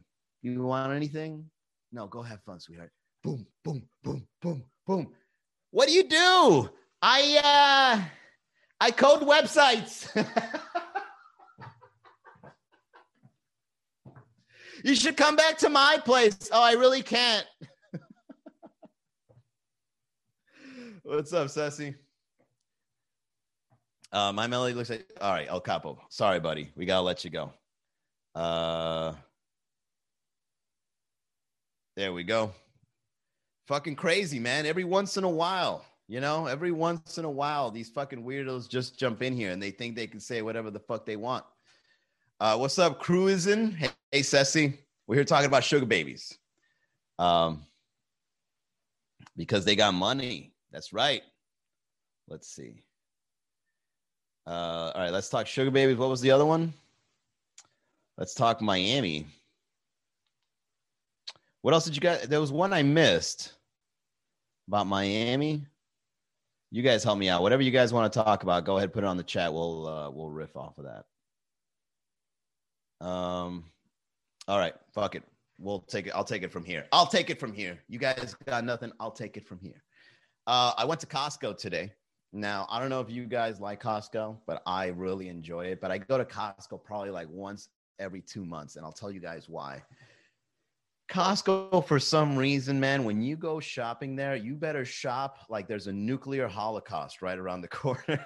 You 0.44 0.64
want 0.64 0.94
anything? 0.94 1.46
No, 1.92 2.08
go 2.08 2.22
have 2.22 2.42
fun, 2.44 2.60
sweetheart. 2.60 2.92
Boom, 3.24 3.46
boom, 3.64 3.84
boom, 4.04 4.28
boom, 4.42 4.64
boom. 4.86 5.12
What 5.72 5.88
do 5.88 5.94
you 5.94 6.04
do? 6.04 6.70
I 7.02 7.42
uh 7.44 8.21
I 8.82 8.90
code 8.90 9.22
websites. 9.22 10.10
You 14.84 14.96
should 14.96 15.16
come 15.16 15.36
back 15.36 15.60
to 15.60 15.70
my 15.70 16.00
place. 16.04 16.50
Oh, 16.52 16.64
I 16.64 16.72
really 16.72 17.04
can't. 17.04 17.46
What's 21.04 21.32
up, 21.34 21.50
Ceci? 21.52 21.94
Uh, 24.12 24.32
my 24.34 24.48
melody 24.48 24.74
looks 24.74 24.90
like 24.90 25.06
all 25.22 25.32
right, 25.32 25.48
El 25.48 25.62
Capo. 25.62 26.00
Sorry, 26.10 26.40
buddy. 26.40 26.72
We 26.76 26.86
gotta 26.86 27.04
let 27.04 27.24
you 27.24 27.30
go. 27.30 27.54
Uh 28.34 29.14
there 31.96 32.12
we 32.12 32.24
go. 32.24 32.52
Fucking 33.68 33.96
crazy, 33.96 34.40
man. 34.40 34.66
Every 34.66 34.84
once 34.84 35.18
in 35.18 35.24
a 35.24 35.30
while, 35.30 35.86
you 36.08 36.20
know, 36.20 36.46
every 36.48 36.72
once 36.72 37.18
in 37.18 37.26
a 37.26 37.30
while, 37.30 37.72
these 37.72 37.90
fucking 37.90 38.24
weirdos 38.24 38.70
just 38.70 38.98
jump 38.98 39.22
in 39.22 39.36
here 39.36 39.52
and 39.52 39.62
they 39.62 39.72
think 39.72 39.96
they 39.96 40.08
can 40.08 40.20
say 40.20 40.42
whatever 40.42 40.70
the 40.70 40.80
fuck 40.80 41.06
they 41.06 41.16
want. 41.16 41.46
Uh, 42.40 42.58
what's 42.58 42.80
up, 42.80 43.00
cruising? 43.00 43.72
Hey, 43.72 43.90
hey. 44.12 44.80
We're 45.08 45.16
here 45.16 45.24
talking 45.24 45.46
about 45.48 45.64
sugar 45.64 45.86
babies. 45.86 46.38
Um, 47.20 47.66
because 49.38 49.64
they 49.66 49.76
got 49.76 49.94
money. 49.94 50.54
That's 50.72 50.94
right. 50.94 51.22
Let's 52.28 52.48
see. 52.48 52.84
Uh, 54.48 54.92
all 54.96 55.02
right, 55.02 55.12
let's 55.12 55.30
talk 55.30 55.48
sugar 55.48 55.72
babies. 55.72 55.98
What 55.98 56.10
was 56.10 56.22
the 56.22 56.32
other 56.32 56.46
one? 56.46 56.74
Let's 58.18 58.34
talk 58.34 58.62
Miami. 58.62 59.28
What 61.62 61.74
else 61.74 61.86
did 61.86 61.96
you 61.96 62.02
guys? 62.02 62.28
There 62.28 62.42
was 62.42 62.52
one 62.52 62.74
I 62.74 62.82
missed 62.82 63.54
about 64.68 64.88
Miami. 64.88 65.66
You 66.72 66.82
guys 66.82 67.04
help 67.04 67.18
me 67.18 67.28
out. 67.28 67.42
Whatever 67.42 67.64
you 67.64 67.72
guys 67.72 67.92
want 67.92 68.12
to 68.12 68.24
talk 68.24 68.44
about, 68.44 68.64
go 68.64 68.78
ahead, 68.78 68.94
put 68.94 69.04
it 69.04 69.08
on 69.08 69.18
the 69.18 69.24
chat. 69.24 69.54
We'll 69.54 69.88
uh, 69.88 70.10
we'll 70.10 70.30
riff 70.30 70.56
off 70.56 70.78
of 70.78 70.86
that. 70.86 71.06
Um, 73.06 73.66
all 74.48 74.58
right, 74.58 74.74
fuck 74.94 75.16
it. 75.16 75.24
We'll 75.60 75.82
take 75.82 76.08
it. 76.08 76.14
I'll 76.16 76.24
take 76.24 76.44
it 76.44 76.52
from 76.52 76.64
here. 76.64 76.86
I'll 76.92 77.06
take 77.06 77.30
it 77.30 77.40
from 77.40 77.54
here. 77.54 77.78
You 77.90 78.00
guys 78.00 78.36
got 78.48 78.64
nothing. 78.64 78.92
I'll 79.00 79.12
take 79.12 79.36
it 79.36 79.46
from 79.46 79.60
here. 79.60 79.84
Uh, 80.48 80.72
I 80.78 80.86
went 80.86 81.02
to 81.02 81.08
Costco 81.08 81.58
today. 81.58 81.92
Now, 82.34 82.66
I 82.70 82.80
don't 82.80 82.90
know 82.90 83.02
if 83.02 83.10
you 83.10 83.26
guys 83.26 83.60
like 83.60 83.84
Costco, 83.84 84.38
but 84.48 84.64
I 84.66 84.88
really 84.88 85.28
enjoy 85.28 85.66
it. 85.66 85.82
But 85.82 85.92
I 85.92 85.98
go 85.98 86.18
to 86.18 86.26
Costco 86.26 86.84
probably 86.84 87.10
like 87.10 87.28
once 87.30 87.68
every 88.00 88.22
two 88.22 88.46
months, 88.46 88.78
and 88.78 88.86
I'll 88.86 88.94
tell 88.94 89.12
you 89.12 89.20
guys 89.20 89.50
why. 89.50 89.84
Costco, 91.12 91.86
for 91.86 92.00
some 92.00 92.38
reason, 92.38 92.80
man, 92.80 93.04
when 93.04 93.22
you 93.22 93.36
go 93.36 93.60
shopping 93.60 94.16
there, 94.16 94.38
you 94.38 94.56
better 94.56 94.86
shop 94.86 95.40
like 95.50 95.68
there's 95.68 95.88
a 95.88 95.92
nuclear 95.92 96.48
holocaust 96.48 97.22
right 97.22 97.38
around 97.38 97.60
the 97.60 97.68
corner. 97.68 98.26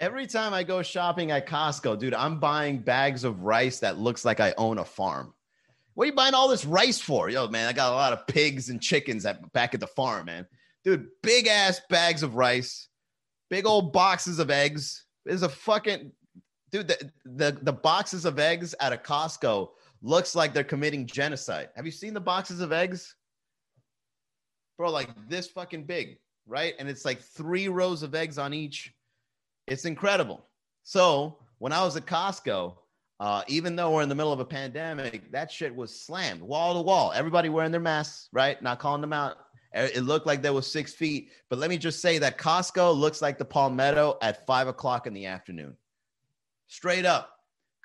Every 0.00 0.26
time 0.26 0.52
I 0.52 0.64
go 0.64 0.82
shopping 0.82 1.30
at 1.30 1.46
Costco, 1.46 2.00
dude, 2.00 2.14
I'm 2.14 2.40
buying 2.40 2.78
bags 2.80 3.22
of 3.22 3.44
rice 3.44 3.78
that 3.78 3.96
looks 3.96 4.24
like 4.24 4.40
I 4.40 4.52
own 4.58 4.78
a 4.78 4.84
farm. 4.84 5.32
What 5.94 6.04
are 6.04 6.06
you 6.08 6.16
buying 6.16 6.34
all 6.34 6.48
this 6.48 6.64
rice 6.64 7.00
for? 7.00 7.30
Yo, 7.30 7.46
man, 7.46 7.68
I 7.68 7.72
got 7.72 7.92
a 7.92 7.94
lot 7.94 8.12
of 8.12 8.26
pigs 8.26 8.70
and 8.70 8.82
chickens 8.82 9.24
at, 9.24 9.52
back 9.52 9.72
at 9.72 9.78
the 9.78 9.86
farm, 9.86 10.26
man. 10.26 10.48
Dude, 10.82 11.06
big 11.22 11.46
ass 11.46 11.80
bags 11.88 12.24
of 12.24 12.34
rice, 12.34 12.88
big 13.50 13.66
old 13.66 13.92
boxes 13.92 14.40
of 14.40 14.50
eggs. 14.50 15.04
There's 15.24 15.44
a 15.44 15.48
fucking 15.48 16.10
dude. 16.72 16.88
The, 16.88 17.12
the 17.24 17.58
the 17.62 17.72
boxes 17.72 18.24
of 18.24 18.40
eggs 18.40 18.74
at 18.80 18.92
a 18.92 18.96
Costco 18.96 19.68
looks 20.02 20.34
like 20.34 20.52
they're 20.52 20.64
committing 20.64 21.06
genocide. 21.06 21.70
Have 21.76 21.86
you 21.86 21.92
seen 21.92 22.14
the 22.14 22.20
boxes 22.20 22.60
of 22.60 22.72
eggs, 22.72 23.14
bro? 24.76 24.90
Like 24.90 25.08
this 25.28 25.48
fucking 25.48 25.84
big, 25.84 26.18
right? 26.46 26.74
And 26.78 26.88
it's 26.88 27.04
like 27.04 27.20
three 27.20 27.68
rows 27.68 28.02
of 28.02 28.14
eggs 28.14 28.38
on 28.38 28.52
each 28.52 28.92
it's 29.66 29.84
incredible. 29.84 30.44
So 30.82 31.38
when 31.58 31.72
I 31.72 31.84
was 31.84 31.96
at 31.96 32.06
Costco, 32.06 32.74
uh, 33.20 33.42
even 33.46 33.76
though 33.76 33.92
we're 33.92 34.02
in 34.02 34.08
the 34.08 34.14
middle 34.14 34.32
of 34.32 34.40
a 34.40 34.44
pandemic, 34.44 35.30
that 35.30 35.50
shit 35.50 35.74
was 35.74 35.98
slammed 35.98 36.42
wall 36.42 36.74
to 36.74 36.80
wall. 36.80 37.12
Everybody 37.14 37.48
wearing 37.48 37.70
their 37.70 37.80
masks, 37.80 38.28
right? 38.32 38.60
Not 38.60 38.80
calling 38.80 39.00
them 39.00 39.12
out. 39.12 39.36
It 39.74 40.02
looked 40.02 40.26
like 40.26 40.42
there 40.42 40.52
was 40.52 40.70
six 40.70 40.92
feet. 40.92 41.30
But 41.48 41.58
let 41.58 41.70
me 41.70 41.78
just 41.78 42.02
say 42.02 42.18
that 42.18 42.36
Costco 42.36 42.94
looks 42.94 43.22
like 43.22 43.38
the 43.38 43.44
Palmetto 43.44 44.18
at 44.20 44.44
five 44.44 44.68
o'clock 44.68 45.06
in 45.06 45.14
the 45.14 45.26
afternoon. 45.26 45.76
Straight 46.66 47.06
up. 47.06 47.30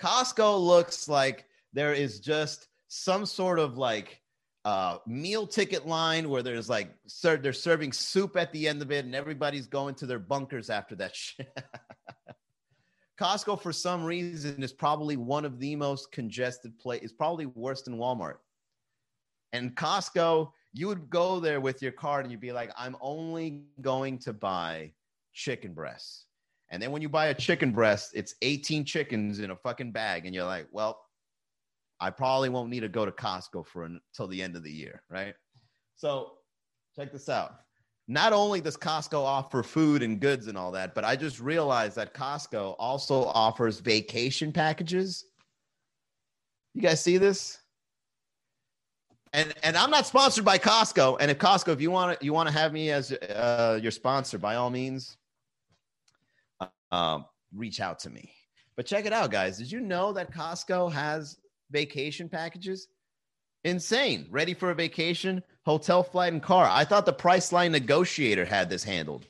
Costco 0.02 0.60
looks 0.60 1.08
like 1.08 1.46
there 1.74 1.94
is 1.94 2.20
just 2.20 2.68
some 2.88 3.26
sort 3.26 3.60
of 3.60 3.78
like 3.78 4.22
uh, 4.66 4.98
meal 5.06 5.48
ticket 5.48 5.88
line 5.88 6.30
where 6.30 6.44
there's 6.44 6.70
like 6.70 6.94
they're 7.22 7.54
serving 7.54 7.94
soup 7.94 8.36
at 8.36 8.52
the 8.52 8.68
end 8.68 8.82
of 8.82 8.92
it 8.92 9.06
and 9.06 9.16
everybody's 9.16 9.68
going 9.68 9.96
to 9.96 10.06
their 10.06 10.20
bunkers 10.20 10.70
after 10.70 10.96
that 10.96 11.16
shit. 11.16 11.50
Costco, 13.20 13.62
for 13.62 13.74
some 13.74 14.04
reason, 14.04 14.62
is 14.62 14.74
probably 14.74 15.18
one 15.18 15.44
of 15.44 15.60
the 15.60 15.76
most 15.76 16.12
congested 16.12 16.78
place. 16.78 17.02
It's 17.02 17.14
probably 17.14 17.48
worse 17.48 17.82
than 17.82 17.98
Walmart. 17.98 18.36
And 19.54 19.76
Costco, 19.76 20.52
you 20.74 20.88
would 20.88 21.10
go 21.10 21.40
there 21.40 21.60
with 21.60 21.82
your 21.82 21.92
card 21.92 22.26
and 22.26 22.32
you'd 22.32 22.42
be 22.42 22.52
like, 22.52 22.72
I'm 22.78 22.96
only 23.02 23.64
going 23.82 24.20
to 24.20 24.34
buy 24.34 24.92
chicken 25.34 25.74
breasts. 25.74 26.26
And 26.70 26.84
then 26.84 26.92
when 26.92 27.02
you 27.02 27.10
buy 27.10 27.28
a 27.28 27.34
chicken 27.34 27.72
breast, 27.72 28.12
it's 28.14 28.36
18 28.42 28.86
chickens 28.86 29.40
in 29.40 29.52
a 29.52 29.56
fucking 29.56 29.94
bag. 29.94 30.26
And 30.26 30.36
you're 30.36 30.46
like, 30.46 30.68
well, 30.72 31.00
I 32.00 32.10
probably 32.10 32.50
won't 32.50 32.70
need 32.70 32.82
to 32.82 32.90
go 32.90 33.06
to 33.06 33.12
Costco 33.12 33.66
for 33.66 33.84
until 33.84 34.28
the 34.28 34.42
end 34.42 34.56
of 34.56 34.64
the 34.64 34.72
year, 34.72 35.02
right? 35.10 35.34
So 35.96 36.34
check 36.96 37.12
this 37.12 37.30
out. 37.30 37.56
Not 38.08 38.32
only 38.34 38.62
does 38.62 38.78
Costco 38.78 39.22
offer 39.22 39.64
food 39.64 40.02
and 40.02 40.20
goods 40.20 40.48
and 40.48 40.58
all 40.58 40.72
that, 40.72 40.96
but 40.96 41.04
I 41.04 41.16
just 41.16 41.40
realized 41.40 41.98
that 41.98 42.14
Costco 42.14 42.76
also 42.80 43.26
offers 43.26 43.80
vacation 43.80 44.54
packages. 44.54 45.26
You 46.74 46.82
guys 46.82 47.04
see 47.04 47.18
this? 47.18 47.58
And 49.34 49.54
and 49.62 49.76
I'm 49.76 49.90
not 49.90 50.08
sponsored 50.08 50.46
by 50.46 50.58
Costco. 50.58 51.18
And 51.20 51.30
if 51.30 51.38
Costco, 51.38 51.74
if 51.74 51.82
you 51.82 51.92
want 51.92 52.18
to 52.18 52.26
you 52.26 52.32
want 52.32 52.48
to 52.48 52.54
have 52.54 52.72
me 52.72 52.92
as 52.92 53.12
uh, 53.12 53.78
your 53.82 53.92
sponsor, 53.92 54.38
by 54.38 54.56
all 54.56 54.70
means, 54.70 55.18
um, 56.92 57.26
reach 57.54 57.82
out 57.82 58.00
to 58.00 58.10
me. 58.10 58.32
But 58.78 58.86
check 58.86 59.06
it 59.06 59.12
out, 59.12 59.32
guys. 59.32 59.58
Did 59.58 59.72
you 59.72 59.82
know 59.82 60.14
that 60.14 60.32
Costco 60.32 60.92
has 60.94 61.38
vacation 61.72 62.30
packages? 62.30 62.88
Insane. 63.64 64.28
Ready 64.30 64.54
for 64.54 64.72
a 64.72 64.76
vacation, 64.76 65.44
hotel, 65.66 66.04
flight, 66.04 66.34
and 66.34 66.42
car. 66.42 66.68
I 66.70 66.86
thought 66.86 67.06
the 67.06 67.14
Priceline 67.14 67.72
negotiator 67.72 68.46
had 68.46 68.70
this 68.70 68.84
handled. 68.84 69.26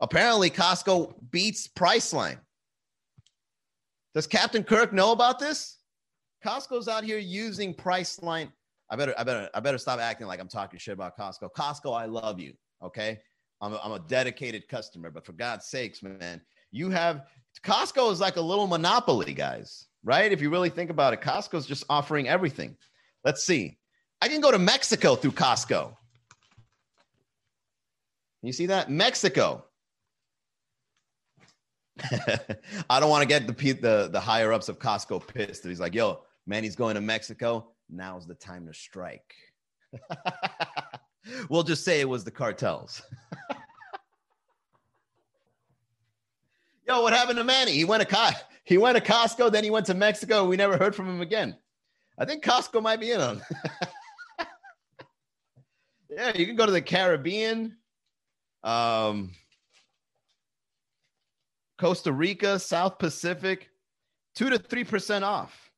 Apparently, 0.00 0.50
Costco 0.50 1.14
beats 1.30 1.68
Priceline. 1.68 2.38
Does 4.14 4.26
Captain 4.26 4.64
Kirk 4.64 4.92
know 4.92 5.12
about 5.12 5.38
this? 5.38 5.78
Costco's 6.44 6.88
out 6.88 7.04
here 7.04 7.18
using 7.18 7.74
Priceline. 7.74 8.50
I 8.90 8.96
better, 8.96 9.14
I 9.16 9.22
better, 9.22 9.48
I 9.54 9.60
better 9.60 9.78
stop 9.78 10.00
acting 10.00 10.26
like 10.26 10.40
I'm 10.40 10.48
talking 10.48 10.78
shit 10.78 10.94
about 10.94 11.16
Costco. 11.16 11.50
Costco, 11.56 11.96
I 11.96 12.06
love 12.06 12.40
you. 12.40 12.54
Okay, 12.82 13.20
I'm 13.60 13.74
a, 13.74 13.80
I'm 13.84 13.92
a 13.92 14.00
dedicated 14.00 14.66
customer, 14.68 15.10
but 15.10 15.24
for 15.24 15.32
God's 15.32 15.66
sakes, 15.66 16.02
man, 16.02 16.40
you 16.72 16.90
have 16.90 17.26
Costco 17.62 18.10
is 18.10 18.20
like 18.20 18.36
a 18.36 18.40
little 18.40 18.66
monopoly, 18.66 19.34
guys. 19.34 19.86
Right? 20.02 20.32
If 20.32 20.40
you 20.40 20.50
really 20.50 20.70
think 20.70 20.90
about 20.90 21.12
it, 21.12 21.20
Costco's 21.20 21.66
just 21.66 21.84
offering 21.88 22.28
everything. 22.28 22.76
Let's 23.24 23.44
see. 23.44 23.78
I 24.22 24.28
can 24.28 24.40
go 24.40 24.50
to 24.50 24.58
Mexico 24.58 25.14
through 25.14 25.32
Costco. 25.32 25.94
You 28.42 28.52
see 28.52 28.66
that? 28.66 28.90
Mexico. 28.90 29.64
I 32.90 33.00
don't 33.00 33.10
want 33.10 33.22
to 33.22 33.28
get 33.28 33.46
the, 33.46 33.72
the 33.72 34.08
the 34.10 34.20
higher 34.20 34.52
ups 34.52 34.68
of 34.68 34.78
Costco 34.78 35.26
pissed. 35.26 35.64
He's 35.64 35.80
like, 35.80 35.94
"Yo, 35.94 36.22
man, 36.46 36.64
he's 36.64 36.76
going 36.76 36.94
to 36.94 37.00
Mexico. 37.02 37.72
Now's 37.90 38.26
the 38.26 38.34
time 38.34 38.66
to 38.66 38.74
strike." 38.74 39.34
we'll 41.50 41.62
just 41.62 41.84
say 41.84 42.00
it 42.00 42.08
was 42.08 42.24
the 42.24 42.30
cartels. 42.30 43.02
Yo, 46.86 47.02
what 47.02 47.12
happened 47.12 47.36
to 47.38 47.44
Manny? 47.44 47.72
He 47.72 47.84
went 47.84 48.00
to 48.00 48.08
he 48.70 48.78
went 48.78 48.96
to 48.96 49.02
Costco, 49.02 49.50
then 49.50 49.64
he 49.64 49.70
went 49.70 49.86
to 49.86 49.94
Mexico. 49.94 50.46
We 50.46 50.56
never 50.56 50.78
heard 50.78 50.94
from 50.94 51.08
him 51.08 51.20
again. 51.20 51.56
I 52.16 52.24
think 52.24 52.44
Costco 52.44 52.80
might 52.80 53.00
be 53.00 53.10
in 53.10 53.20
on. 53.20 53.42
yeah, 56.08 56.36
you 56.36 56.46
can 56.46 56.54
go 56.54 56.66
to 56.66 56.70
the 56.70 56.80
Caribbean, 56.80 57.76
um, 58.62 59.32
Costa 61.78 62.12
Rica, 62.12 62.60
South 62.60 63.00
Pacific, 63.00 63.70
two 64.36 64.50
to 64.50 64.58
three 64.58 64.84
percent 64.84 65.24
off. 65.24 65.72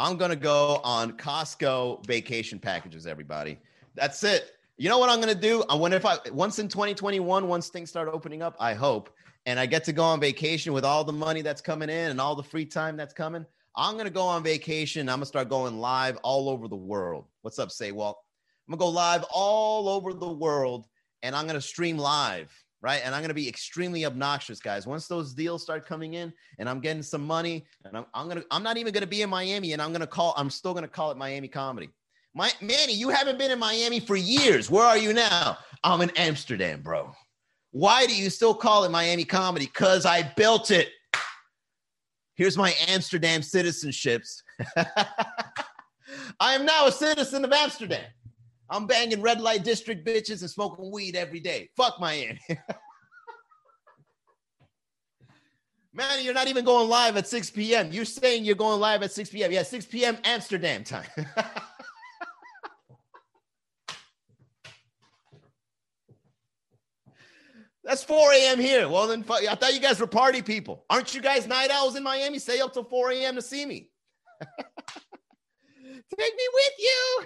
I'm 0.00 0.16
gonna 0.16 0.34
go 0.34 0.80
on 0.82 1.12
Costco 1.12 2.04
vacation 2.04 2.58
packages, 2.58 3.06
everybody. 3.06 3.60
That's 3.94 4.24
it. 4.24 4.56
You 4.76 4.88
know 4.88 4.98
what 4.98 5.08
I'm 5.08 5.20
gonna 5.20 5.36
do? 5.36 5.62
I 5.70 5.76
wonder 5.76 5.96
if 5.96 6.04
I 6.04 6.16
once 6.32 6.58
in 6.58 6.66
2021, 6.66 7.46
once 7.46 7.68
things 7.68 7.90
start 7.90 8.08
opening 8.08 8.42
up, 8.42 8.56
I 8.58 8.74
hope, 8.74 9.10
and 9.46 9.58
I 9.58 9.66
get 9.66 9.84
to 9.84 9.92
go 9.92 10.04
on 10.04 10.20
vacation 10.20 10.72
with 10.72 10.84
all 10.84 11.04
the 11.04 11.12
money 11.12 11.42
that's 11.42 11.60
coming 11.60 11.90
in 11.90 12.10
and 12.10 12.20
all 12.20 12.34
the 12.34 12.42
free 12.42 12.64
time 12.64 12.96
that's 12.96 13.14
coming. 13.14 13.44
I'm 13.76 13.96
gonna 13.96 14.10
go 14.10 14.22
on 14.22 14.42
vacation. 14.42 15.08
I'm 15.08 15.16
gonna 15.16 15.26
start 15.26 15.48
going 15.48 15.78
live 15.78 16.18
all 16.22 16.48
over 16.48 16.68
the 16.68 16.76
world. 16.76 17.26
What's 17.40 17.58
up, 17.58 17.70
say 17.70 17.90
Walt? 17.90 18.18
I'm 18.68 18.76
gonna 18.76 18.90
go 18.90 18.94
live 18.94 19.24
all 19.32 19.88
over 19.88 20.12
the 20.12 20.32
world, 20.32 20.86
and 21.22 21.34
I'm 21.34 21.46
gonna 21.46 21.60
stream 21.60 21.96
live, 21.96 22.52
right? 22.82 23.00
And 23.04 23.14
I'm 23.14 23.22
gonna 23.22 23.34
be 23.34 23.48
extremely 23.48 24.04
obnoxious, 24.04 24.60
guys. 24.60 24.86
Once 24.86 25.08
those 25.08 25.32
deals 25.32 25.62
start 25.62 25.86
coming 25.86 26.14
in, 26.14 26.32
and 26.58 26.68
I'm 26.68 26.80
getting 26.80 27.02
some 27.02 27.26
money, 27.26 27.64
and 27.84 27.96
I'm, 27.96 28.06
I'm 28.14 28.28
gonna, 28.28 28.44
I'm 28.50 28.62
not 28.62 28.76
even 28.76 28.92
gonna 28.92 29.06
be 29.06 29.22
in 29.22 29.30
Miami, 29.30 29.72
and 29.72 29.80
I'm 29.80 29.92
gonna 29.92 30.06
call, 30.06 30.34
I'm 30.36 30.50
still 30.50 30.74
gonna 30.74 30.86
call 30.86 31.10
it 31.10 31.16
Miami 31.16 31.48
Comedy. 31.48 31.88
My 32.34 32.50
Manny, 32.60 32.94
you 32.94 33.08
haven't 33.08 33.38
been 33.38 33.50
in 33.50 33.58
Miami 33.58 34.00
for 34.00 34.16
years. 34.16 34.70
Where 34.70 34.84
are 34.84 34.98
you 34.98 35.12
now? 35.12 35.58
I'm 35.82 36.00
in 36.02 36.10
Amsterdam, 36.10 36.82
bro. 36.82 37.14
Why 37.72 38.06
do 38.06 38.14
you 38.14 38.30
still 38.30 38.54
call 38.54 38.84
it 38.84 38.90
Miami 38.90 39.24
Comedy? 39.24 39.66
Cause 39.66 40.06
I 40.06 40.22
built 40.36 40.70
it. 40.70 40.88
Here's 42.34 42.56
my 42.56 42.74
Amsterdam 42.88 43.40
citizenships. 43.40 44.42
I 44.76 46.54
am 46.54 46.64
now 46.64 46.86
a 46.86 46.92
citizen 46.92 47.44
of 47.44 47.52
Amsterdam. 47.52 48.04
I'm 48.70 48.86
banging 48.86 49.20
red 49.20 49.40
light 49.40 49.64
district 49.64 50.06
bitches 50.06 50.40
and 50.40 50.50
smoking 50.50 50.90
weed 50.90 51.16
every 51.16 51.40
day. 51.40 51.70
Fuck 51.76 52.00
Miami. 52.00 52.40
Man, 55.94 56.24
you're 56.24 56.32
not 56.32 56.48
even 56.48 56.64
going 56.64 56.88
live 56.88 57.18
at 57.18 57.28
6 57.28 57.50
p.m. 57.50 57.92
You're 57.92 58.06
saying 58.06 58.46
you're 58.46 58.54
going 58.54 58.80
live 58.80 59.02
at 59.02 59.12
6 59.12 59.28
p.m. 59.28 59.52
Yeah, 59.52 59.62
6 59.62 59.84
p.m. 59.86 60.16
Amsterdam 60.24 60.84
time. 60.84 61.08
That's 67.84 68.04
4 68.04 68.32
a.m. 68.32 68.60
here. 68.60 68.88
Well, 68.88 69.08
then 69.08 69.24
I 69.28 69.54
thought 69.54 69.74
you 69.74 69.80
guys 69.80 69.98
were 69.98 70.06
party 70.06 70.40
people. 70.40 70.84
Aren't 70.88 71.14
you 71.14 71.20
guys 71.20 71.46
night 71.46 71.70
owls 71.70 71.96
in 71.96 72.02
Miami? 72.02 72.38
Stay 72.38 72.60
up 72.60 72.72
till 72.72 72.84
4 72.84 73.10
a.m. 73.12 73.34
to 73.34 73.42
see 73.42 73.66
me. 73.66 73.90
Take 74.40 76.36
me 76.36 76.48
with 76.54 76.72
you. 76.78 77.24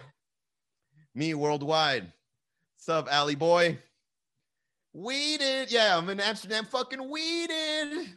Me 1.14 1.34
worldwide. 1.34 2.12
Up, 2.88 3.08
Alley 3.10 3.34
boy? 3.34 3.78
Weeded. 4.92 5.72
Yeah, 5.72 5.98
I'm 5.98 6.08
in 6.08 6.20
Amsterdam 6.20 6.64
fucking 6.64 7.10
weeded. 7.10 8.10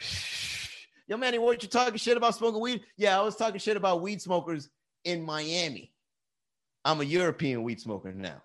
Yo, 1.06 1.16
Manny, 1.16 1.38
what 1.38 1.62
you 1.62 1.68
talking 1.68 1.96
shit 1.96 2.16
about 2.16 2.34
smoking 2.34 2.60
weed? 2.60 2.82
Yeah, 2.96 3.18
I 3.18 3.22
was 3.22 3.36
talking 3.36 3.60
shit 3.60 3.76
about 3.76 4.02
weed 4.02 4.20
smokers 4.20 4.68
in 5.04 5.22
Miami. 5.22 5.92
I'm 6.84 7.00
a 7.00 7.04
European 7.04 7.62
weed 7.62 7.80
smoker 7.80 8.12
now, 8.12 8.42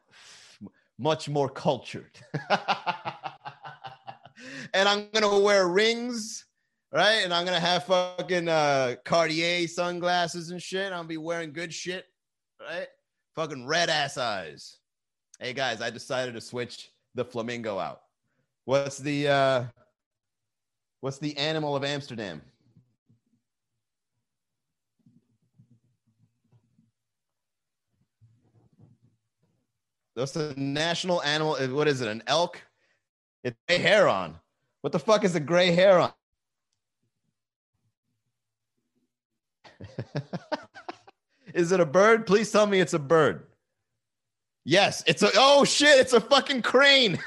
much 1.00 1.28
more 1.30 1.50
cultured. 1.50 2.18
and 4.76 4.90
I'm 4.90 5.08
gonna 5.14 5.40
wear 5.40 5.70
rings, 5.70 6.46
right? 6.92 7.22
And 7.24 7.34
I'm 7.34 7.46
gonna 7.46 7.60
have 7.62 7.86
fucking 7.86 8.50
uh, 8.50 8.96
Cartier 9.06 9.68
sunglasses 9.70 10.52
and 10.52 10.62
shit. 10.62 10.92
I'll 10.92 11.06
be 11.06 11.18
wearing 11.18 11.54
good 11.54 11.74
shit, 11.74 12.06
right? 12.60 12.88
Fucking 13.36 13.66
red 13.66 13.90
ass 13.90 14.18
eyes. 14.18 14.78
Hey 15.40 15.54
guys, 15.54 15.82
I 15.82 15.90
decided 15.90 16.34
to 16.36 16.42
switch 16.42 16.92
the 17.16 17.24
flamingo 17.24 17.80
out. 17.80 18.02
What's 18.66 18.98
the 18.98 19.30
uh, 19.30 19.64
what's 21.00 21.20
the 21.20 21.38
animal 21.38 21.78
of 21.78 21.86
Amsterdam? 21.86 22.42
That's 30.18 30.32
the 30.34 30.54
national 30.58 31.22
animal. 31.24 31.56
What 31.70 31.88
is 31.88 32.02
it? 32.02 32.10
An 32.10 32.24
elk? 32.28 32.62
It's 33.44 33.58
a 33.70 33.78
heron. 33.78 34.36
What 34.86 34.92
the 34.92 35.00
fuck 35.00 35.24
is 35.24 35.34
a 35.34 35.40
gray 35.40 35.72
heron? 35.72 36.12
is 41.56 41.72
it 41.72 41.80
a 41.80 41.86
bird? 41.88 42.28
Please 42.28 42.52
tell 42.52 42.68
me 42.68 42.80
it's 42.80 42.94
a 42.94 43.00
bird. 43.00 43.48
Yes, 44.64 45.04
it's 45.08 45.24
a 45.24 45.32
oh 45.38 45.66
shit, 45.66 45.98
it's 46.00 46.14
a 46.14 46.22
fucking 46.22 46.62
crane. 46.62 47.18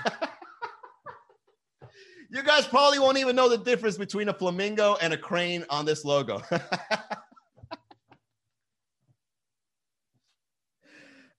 you 2.31 2.45
guys 2.45 2.65
probably 2.69 3.01
won't 3.01 3.19
even 3.19 3.35
know 3.35 3.49
the 3.49 3.59
difference 3.59 3.99
between 3.99 4.29
a 4.29 4.35
flamingo 4.35 4.97
and 5.03 5.13
a 5.13 5.19
crane 5.19 5.65
on 5.69 5.85
this 5.85 6.05
logo. 6.05 6.41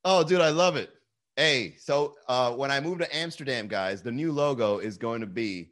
oh, 0.03 0.25
dude, 0.25 0.41
I 0.41 0.49
love 0.49 0.75
it. 0.75 0.89
Hey, 1.37 1.75
so 1.79 2.15
uh, 2.27 2.51
when 2.51 2.71
I 2.71 2.81
move 2.81 2.99
to 2.99 3.15
Amsterdam, 3.15 3.69
guys, 3.69 4.01
the 4.01 4.11
new 4.11 4.33
logo 4.33 4.79
is 4.79 4.97
going 4.97 5.21
to 5.21 5.27
be 5.27 5.69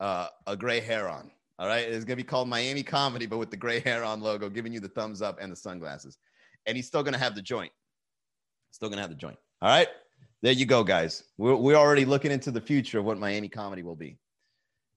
uh, 0.00 0.28
a 0.46 0.56
gray 0.56 0.80
heron. 0.80 1.30
All 1.58 1.68
right, 1.68 1.86
it's 1.86 2.04
going 2.04 2.16
to 2.18 2.22
be 2.22 2.26
called 2.26 2.48
Miami 2.48 2.82
Comedy, 2.82 3.26
but 3.26 3.38
with 3.38 3.50
the 3.50 3.56
gray 3.56 3.80
heron 3.84 4.20
logo, 4.20 4.48
giving 4.48 4.72
you 4.72 4.80
the 4.80 4.88
thumbs 4.88 5.22
up 5.22 5.38
and 5.40 5.50
the 5.50 5.56
sunglasses. 5.56 6.18
And 6.66 6.76
he's 6.76 6.86
still 6.86 7.02
going 7.02 7.12
to 7.12 7.18
have 7.18 7.34
the 7.34 7.42
joint. 7.42 7.72
Still 8.70 8.88
going 8.88 8.96
to 8.96 9.02
have 9.02 9.10
the 9.10 9.16
joint. 9.16 9.36
All 9.62 9.68
right, 9.68 9.88
there 10.42 10.52
you 10.52 10.66
go, 10.66 10.82
guys. 10.82 11.24
We're, 11.38 11.54
we're 11.54 11.76
already 11.76 12.04
looking 12.04 12.32
into 12.32 12.50
the 12.50 12.60
future 12.60 12.98
of 12.98 13.04
what 13.04 13.18
Miami 13.18 13.48
Comedy 13.48 13.82
will 13.82 13.96
be. 13.96 14.18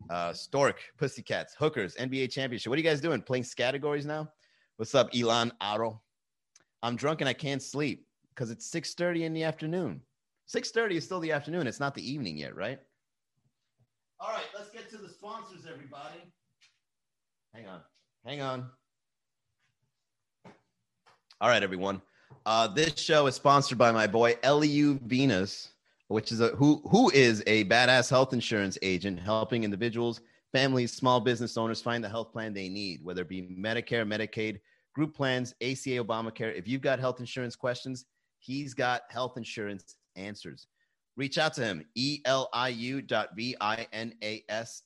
Uh, 0.09 0.33
Stork, 0.33 0.79
Pussycats, 0.97 1.53
Hookers, 1.57 1.95
NBA 1.95 2.31
Championship. 2.31 2.69
What 2.69 2.77
are 2.77 2.81
you 2.81 2.87
guys 2.87 3.01
doing? 3.01 3.21
Playing 3.21 3.45
categories 3.55 4.05
now? 4.05 4.29
What's 4.77 4.95
up, 4.95 5.09
Elon 5.15 5.51
Aro? 5.61 5.99
I'm 6.83 6.95
drunk 6.95 7.21
and 7.21 7.29
I 7.29 7.33
can't 7.33 7.61
sleep 7.61 8.07
because 8.33 8.51
it's 8.51 8.69
6:30 8.69 9.23
in 9.23 9.33
the 9.33 9.43
afternoon. 9.43 10.01
6:30 10.47 10.97
is 10.97 11.05
still 11.05 11.19
the 11.19 11.31
afternoon. 11.31 11.67
It's 11.67 11.79
not 11.79 11.95
the 11.95 12.09
evening 12.09 12.37
yet, 12.37 12.55
right? 12.55 12.79
All 14.19 14.29
right, 14.29 14.45
let's 14.55 14.69
the 14.69 14.76
sponsors, 15.27 15.65
everybody. 15.69 16.23
Hang 17.53 17.67
on. 17.67 17.81
Hang 18.25 18.41
on. 18.41 18.69
All 21.41 21.49
right, 21.49 21.61
everyone. 21.61 22.01
Uh, 22.45 22.67
this 22.67 22.97
show 22.97 23.27
is 23.27 23.35
sponsored 23.35 23.77
by 23.77 23.91
my 23.91 24.07
boy 24.07 24.35
Eliu 24.35 24.99
Vinas, 25.01 25.69
which 26.07 26.31
is 26.31 26.39
a 26.39 26.49
who 26.49 26.81
who 26.89 27.09
is 27.09 27.43
a 27.45 27.65
badass 27.65 28.09
health 28.09 28.31
insurance 28.31 28.77
agent 28.81 29.19
helping 29.19 29.65
individuals, 29.65 30.21
families, 30.53 30.93
small 30.93 31.19
business 31.19 31.57
owners 31.57 31.81
find 31.81 32.01
the 32.01 32.09
health 32.09 32.31
plan 32.31 32.53
they 32.53 32.69
need, 32.69 33.03
whether 33.03 33.23
it 33.23 33.29
be 33.29 33.41
Medicare, 33.41 34.07
Medicaid, 34.07 34.61
group 34.95 35.13
plans, 35.13 35.53
ACA, 35.61 36.01
Obamacare. 36.01 36.55
If 36.55 36.69
you've 36.69 36.81
got 36.81 36.99
health 36.99 37.19
insurance 37.19 37.55
questions, 37.55 38.05
he's 38.39 38.73
got 38.73 39.01
health 39.09 39.35
insurance 39.35 39.97
answers. 40.15 40.67
Reach 41.17 41.37
out 41.39 41.55
to 41.55 41.61
him, 41.61 41.83
eliu.vinas 41.97 43.01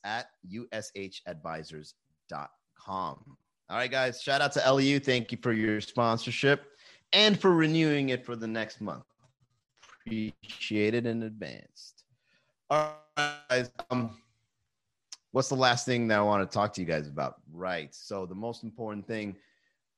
at 0.02 0.26
ushadvisors.com. 0.50 2.48
All 2.88 3.78
right, 3.78 3.90
guys. 3.90 4.22
Shout 4.22 4.40
out 4.40 4.52
to 4.52 4.72
LEU. 4.72 4.98
Thank 4.98 5.30
you 5.30 5.36
for 5.42 5.52
your 5.52 5.82
sponsorship 5.82 6.64
and 7.12 7.38
for 7.38 7.52
renewing 7.52 8.08
it 8.08 8.24
for 8.24 8.34
the 8.34 8.46
next 8.46 8.80
month. 8.80 9.04
Appreciate 10.06 10.94
it 10.94 11.04
in 11.06 11.22
advance. 11.22 11.92
All 12.70 12.96
right, 13.16 13.36
guys. 13.50 13.70
Um, 13.90 14.16
what's 15.32 15.50
the 15.50 15.54
last 15.54 15.84
thing 15.84 16.08
that 16.08 16.18
I 16.18 16.22
want 16.22 16.50
to 16.50 16.54
talk 16.54 16.72
to 16.74 16.80
you 16.80 16.86
guys 16.86 17.08
about? 17.08 17.42
Right. 17.52 17.94
So, 17.94 18.24
the 18.24 18.34
most 18.34 18.64
important 18.64 19.06
thing, 19.06 19.36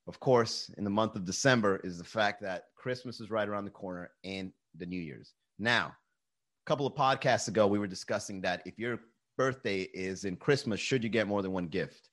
of 0.08 0.18
course, 0.18 0.68
in 0.78 0.84
the 0.84 0.90
month 0.90 1.14
of 1.14 1.24
December 1.24 1.80
is 1.84 1.96
the 1.96 2.04
fact 2.04 2.42
that 2.42 2.64
Christmas 2.74 3.20
is 3.20 3.30
right 3.30 3.48
around 3.48 3.66
the 3.66 3.70
corner 3.70 4.10
and 4.24 4.52
the 4.76 4.86
New 4.86 5.00
Year's. 5.00 5.32
Now, 5.58 5.86
a 5.86 5.92
couple 6.66 6.86
of 6.86 6.94
podcasts 6.94 7.48
ago, 7.48 7.66
we 7.66 7.78
were 7.78 7.86
discussing 7.86 8.40
that 8.42 8.62
if 8.64 8.78
your 8.78 9.00
birthday 9.36 9.82
is 9.82 10.24
in 10.24 10.36
Christmas, 10.36 10.80
should 10.80 11.02
you 11.02 11.10
get 11.10 11.26
more 11.26 11.42
than 11.42 11.52
one 11.52 11.66
gift? 11.66 12.08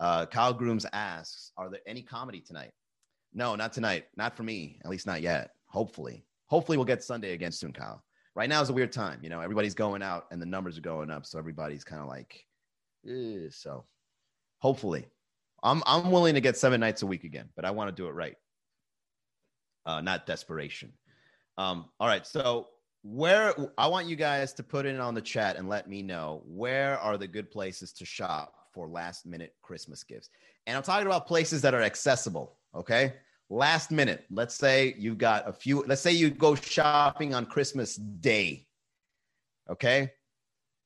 Uh, 0.00 0.26
Kyle 0.26 0.52
Grooms 0.52 0.86
asks, 0.92 1.52
Are 1.56 1.70
there 1.70 1.80
any 1.86 2.02
comedy 2.02 2.40
tonight? 2.40 2.72
No, 3.32 3.54
not 3.54 3.72
tonight. 3.72 4.06
Not 4.16 4.36
for 4.36 4.42
me, 4.42 4.78
at 4.84 4.90
least 4.90 5.06
not 5.06 5.22
yet. 5.22 5.50
Hopefully. 5.66 6.24
Hopefully, 6.46 6.78
we'll 6.78 6.84
get 6.84 7.02
Sunday 7.02 7.32
again 7.32 7.52
soon, 7.52 7.72
Kyle. 7.72 8.02
Right 8.34 8.48
now 8.48 8.60
is 8.60 8.68
a 8.68 8.72
weird 8.74 8.92
time. 8.92 9.20
You 9.22 9.30
know, 9.30 9.40
everybody's 9.40 9.74
going 9.74 10.02
out 10.02 10.26
and 10.30 10.40
the 10.40 10.46
numbers 10.46 10.76
are 10.76 10.82
going 10.82 11.10
up. 11.10 11.24
So 11.24 11.38
everybody's 11.38 11.84
kind 11.84 12.02
of 12.02 12.08
like, 12.08 12.44
so 13.50 13.84
hopefully. 14.58 15.06
I'm, 15.62 15.82
I'm 15.86 16.10
willing 16.10 16.34
to 16.34 16.40
get 16.40 16.56
seven 16.56 16.80
nights 16.80 17.02
a 17.02 17.06
week 17.06 17.24
again, 17.24 17.48
but 17.56 17.64
I 17.64 17.70
want 17.70 17.88
to 17.88 18.02
do 18.02 18.08
it 18.08 18.12
right. 18.12 18.36
Uh, 19.86 20.02
not 20.02 20.26
desperation. 20.26 20.92
Um, 21.56 21.86
all 21.98 22.06
right. 22.06 22.26
So 22.26 22.68
where 23.12 23.54
I 23.78 23.86
want 23.86 24.08
you 24.08 24.16
guys 24.16 24.52
to 24.54 24.64
put 24.64 24.84
in 24.84 24.98
on 24.98 25.14
the 25.14 25.20
chat 25.20 25.56
and 25.56 25.68
let 25.68 25.88
me 25.88 26.02
know 26.02 26.42
where 26.44 26.98
are 26.98 27.16
the 27.16 27.28
good 27.28 27.50
places 27.52 27.92
to 27.94 28.04
shop 28.04 28.54
for 28.72 28.88
last 28.88 29.26
minute 29.26 29.54
Christmas 29.62 30.02
gifts. 30.02 30.30
And 30.66 30.76
I'm 30.76 30.82
talking 30.82 31.06
about 31.06 31.28
places 31.28 31.62
that 31.62 31.72
are 31.72 31.82
accessible. 31.82 32.56
Okay. 32.74 33.14
Last 33.48 33.92
minute. 33.92 34.24
Let's 34.28 34.56
say 34.56 34.96
you've 34.98 35.18
got 35.18 35.48
a 35.48 35.52
few, 35.52 35.84
let's 35.86 36.00
say 36.00 36.10
you 36.12 36.30
go 36.30 36.56
shopping 36.56 37.32
on 37.32 37.46
Christmas 37.46 37.94
Day. 37.94 38.66
Okay. 39.70 40.10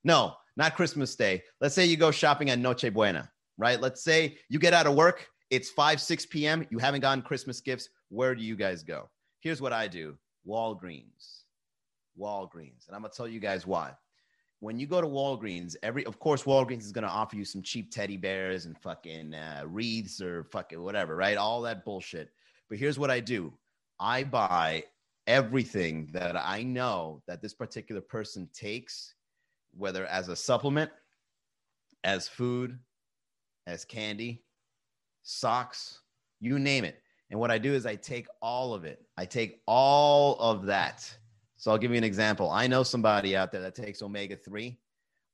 No, 0.04 0.34
not 0.58 0.76
Christmas 0.76 1.16
Day. 1.16 1.42
Let's 1.62 1.74
say 1.74 1.86
you 1.86 1.96
go 1.96 2.10
shopping 2.10 2.50
on 2.50 2.60
Noche 2.60 2.92
Buena, 2.92 3.30
right? 3.56 3.80
Let's 3.80 4.04
say 4.04 4.36
you 4.50 4.58
get 4.58 4.74
out 4.74 4.86
of 4.86 4.94
work. 4.94 5.26
It's 5.48 5.70
5, 5.70 6.00
6 6.00 6.26
p.m. 6.26 6.66
You 6.70 6.78
haven't 6.78 7.00
gotten 7.00 7.22
Christmas 7.22 7.62
gifts. 7.62 7.88
Where 8.10 8.34
do 8.34 8.42
you 8.42 8.56
guys 8.56 8.82
go? 8.82 9.08
Here's 9.40 9.62
what 9.62 9.72
I 9.72 9.88
do 9.88 10.18
Walgreens. 10.46 11.40
Walgreens. 12.18 12.86
And 12.86 12.94
I'm 12.94 13.02
going 13.02 13.10
to 13.10 13.16
tell 13.16 13.28
you 13.28 13.40
guys 13.40 13.66
why. 13.66 13.92
When 14.60 14.78
you 14.78 14.86
go 14.86 15.00
to 15.00 15.06
Walgreens, 15.06 15.74
every 15.82 16.04
of 16.04 16.18
course 16.18 16.42
Walgreens 16.42 16.80
is 16.80 16.92
going 16.92 17.06
to 17.06 17.10
offer 17.10 17.36
you 17.36 17.44
some 17.44 17.62
cheap 17.62 17.90
teddy 17.90 18.18
bears 18.18 18.66
and 18.66 18.76
fucking 18.78 19.34
uh, 19.34 19.62
wreaths 19.66 20.20
or 20.20 20.44
fucking 20.44 20.82
whatever, 20.82 21.16
right? 21.16 21.38
All 21.38 21.62
that 21.62 21.84
bullshit. 21.84 22.30
But 22.68 22.78
here's 22.78 22.98
what 22.98 23.10
I 23.10 23.20
do. 23.20 23.52
I 23.98 24.24
buy 24.24 24.84
everything 25.26 26.08
that 26.12 26.36
I 26.36 26.62
know 26.62 27.22
that 27.26 27.40
this 27.40 27.54
particular 27.54 28.00
person 28.00 28.48
takes, 28.52 29.14
whether 29.76 30.06
as 30.06 30.28
a 30.28 30.36
supplement, 30.36 30.90
as 32.04 32.28
food, 32.28 32.78
as 33.66 33.84
candy, 33.84 34.42
socks, 35.22 36.00
you 36.40 36.58
name 36.58 36.84
it. 36.84 37.00
And 37.30 37.38
what 37.38 37.50
I 37.50 37.58
do 37.58 37.72
is 37.72 37.86
I 37.86 37.94
take 37.94 38.26
all 38.42 38.74
of 38.74 38.84
it. 38.84 39.04
I 39.16 39.24
take 39.24 39.60
all 39.66 40.36
of 40.40 40.66
that. 40.66 41.16
So 41.60 41.70
I'll 41.70 41.78
give 41.78 41.90
you 41.90 41.98
an 41.98 42.04
example. 42.04 42.50
I 42.50 42.66
know 42.66 42.82
somebody 42.82 43.36
out 43.36 43.52
there 43.52 43.60
that 43.60 43.74
takes 43.74 44.00
omega 44.00 44.34
3. 44.34 44.78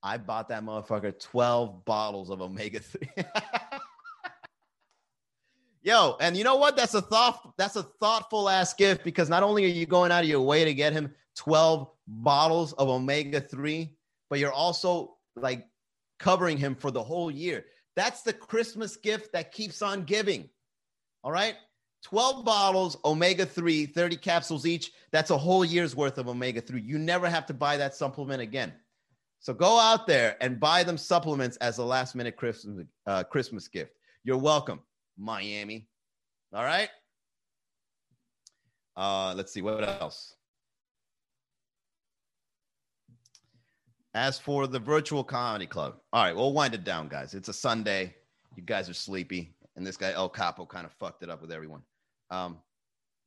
I 0.02 0.18
bought 0.18 0.48
that 0.48 0.64
motherfucker 0.64 1.16
12 1.20 1.84
bottles 1.84 2.30
of 2.30 2.40
omega 2.42 2.80
3. 2.80 3.08
Yo, 5.82 6.16
and 6.20 6.36
you 6.36 6.42
know 6.42 6.56
what? 6.56 6.76
That's 6.76 6.94
a 6.94 7.00
thought 7.00 7.54
that's 7.56 7.76
a 7.76 7.84
thoughtful 7.84 8.48
ass 8.48 8.74
gift 8.74 9.04
because 9.04 9.28
not 9.28 9.44
only 9.44 9.66
are 9.66 9.68
you 9.68 9.86
going 9.86 10.10
out 10.10 10.24
of 10.24 10.28
your 10.28 10.40
way 10.40 10.64
to 10.64 10.74
get 10.74 10.92
him 10.92 11.14
12 11.36 11.88
bottles 12.08 12.72
of 12.72 12.88
omega 12.88 13.40
3, 13.40 13.96
but 14.28 14.40
you're 14.40 14.52
also 14.52 15.18
like 15.36 15.64
covering 16.18 16.58
him 16.58 16.74
for 16.74 16.90
the 16.90 17.04
whole 17.04 17.30
year. 17.30 17.66
That's 17.94 18.22
the 18.22 18.32
Christmas 18.32 18.96
gift 18.96 19.32
that 19.32 19.52
keeps 19.52 19.80
on 19.80 20.02
giving. 20.02 20.48
All 21.22 21.30
right? 21.30 21.54
12 22.02 22.44
bottles, 22.44 22.96
omega 23.04 23.44
3, 23.44 23.86
30 23.86 24.16
capsules 24.16 24.66
each. 24.66 24.92
That's 25.10 25.30
a 25.30 25.38
whole 25.38 25.64
year's 25.64 25.96
worth 25.96 26.18
of 26.18 26.28
omega 26.28 26.60
3. 26.60 26.80
You 26.80 26.98
never 26.98 27.28
have 27.28 27.46
to 27.46 27.54
buy 27.54 27.76
that 27.76 27.94
supplement 27.94 28.40
again. 28.40 28.72
So 29.40 29.52
go 29.54 29.78
out 29.78 30.06
there 30.06 30.36
and 30.40 30.58
buy 30.58 30.82
them 30.82 30.98
supplements 30.98 31.56
as 31.58 31.78
a 31.78 31.84
last 31.84 32.14
minute 32.14 32.36
Christmas, 32.36 32.86
uh, 33.06 33.24
Christmas 33.24 33.68
gift. 33.68 33.92
You're 34.24 34.38
welcome, 34.38 34.80
Miami. 35.16 35.88
All 36.52 36.64
right. 36.64 36.88
Uh, 38.96 39.34
let's 39.36 39.52
see 39.52 39.62
what 39.62 39.84
else. 39.84 40.34
As 44.14 44.38
for 44.38 44.66
the 44.66 44.78
virtual 44.78 45.22
comedy 45.22 45.66
club, 45.66 45.96
all 46.12 46.24
right, 46.24 46.34
we'll 46.34 46.54
wind 46.54 46.74
it 46.74 46.84
down, 46.84 47.08
guys. 47.08 47.34
It's 47.34 47.50
a 47.50 47.52
Sunday. 47.52 48.14
You 48.56 48.62
guys 48.62 48.88
are 48.88 48.94
sleepy, 48.94 49.54
and 49.76 49.86
this 49.86 49.96
guy 49.96 50.12
El 50.12 50.28
Capo 50.28 50.66
kind 50.66 50.86
of 50.86 50.92
fucked 50.92 51.22
it 51.22 51.30
up 51.30 51.40
with 51.40 51.52
everyone. 51.52 51.82
Um, 52.30 52.58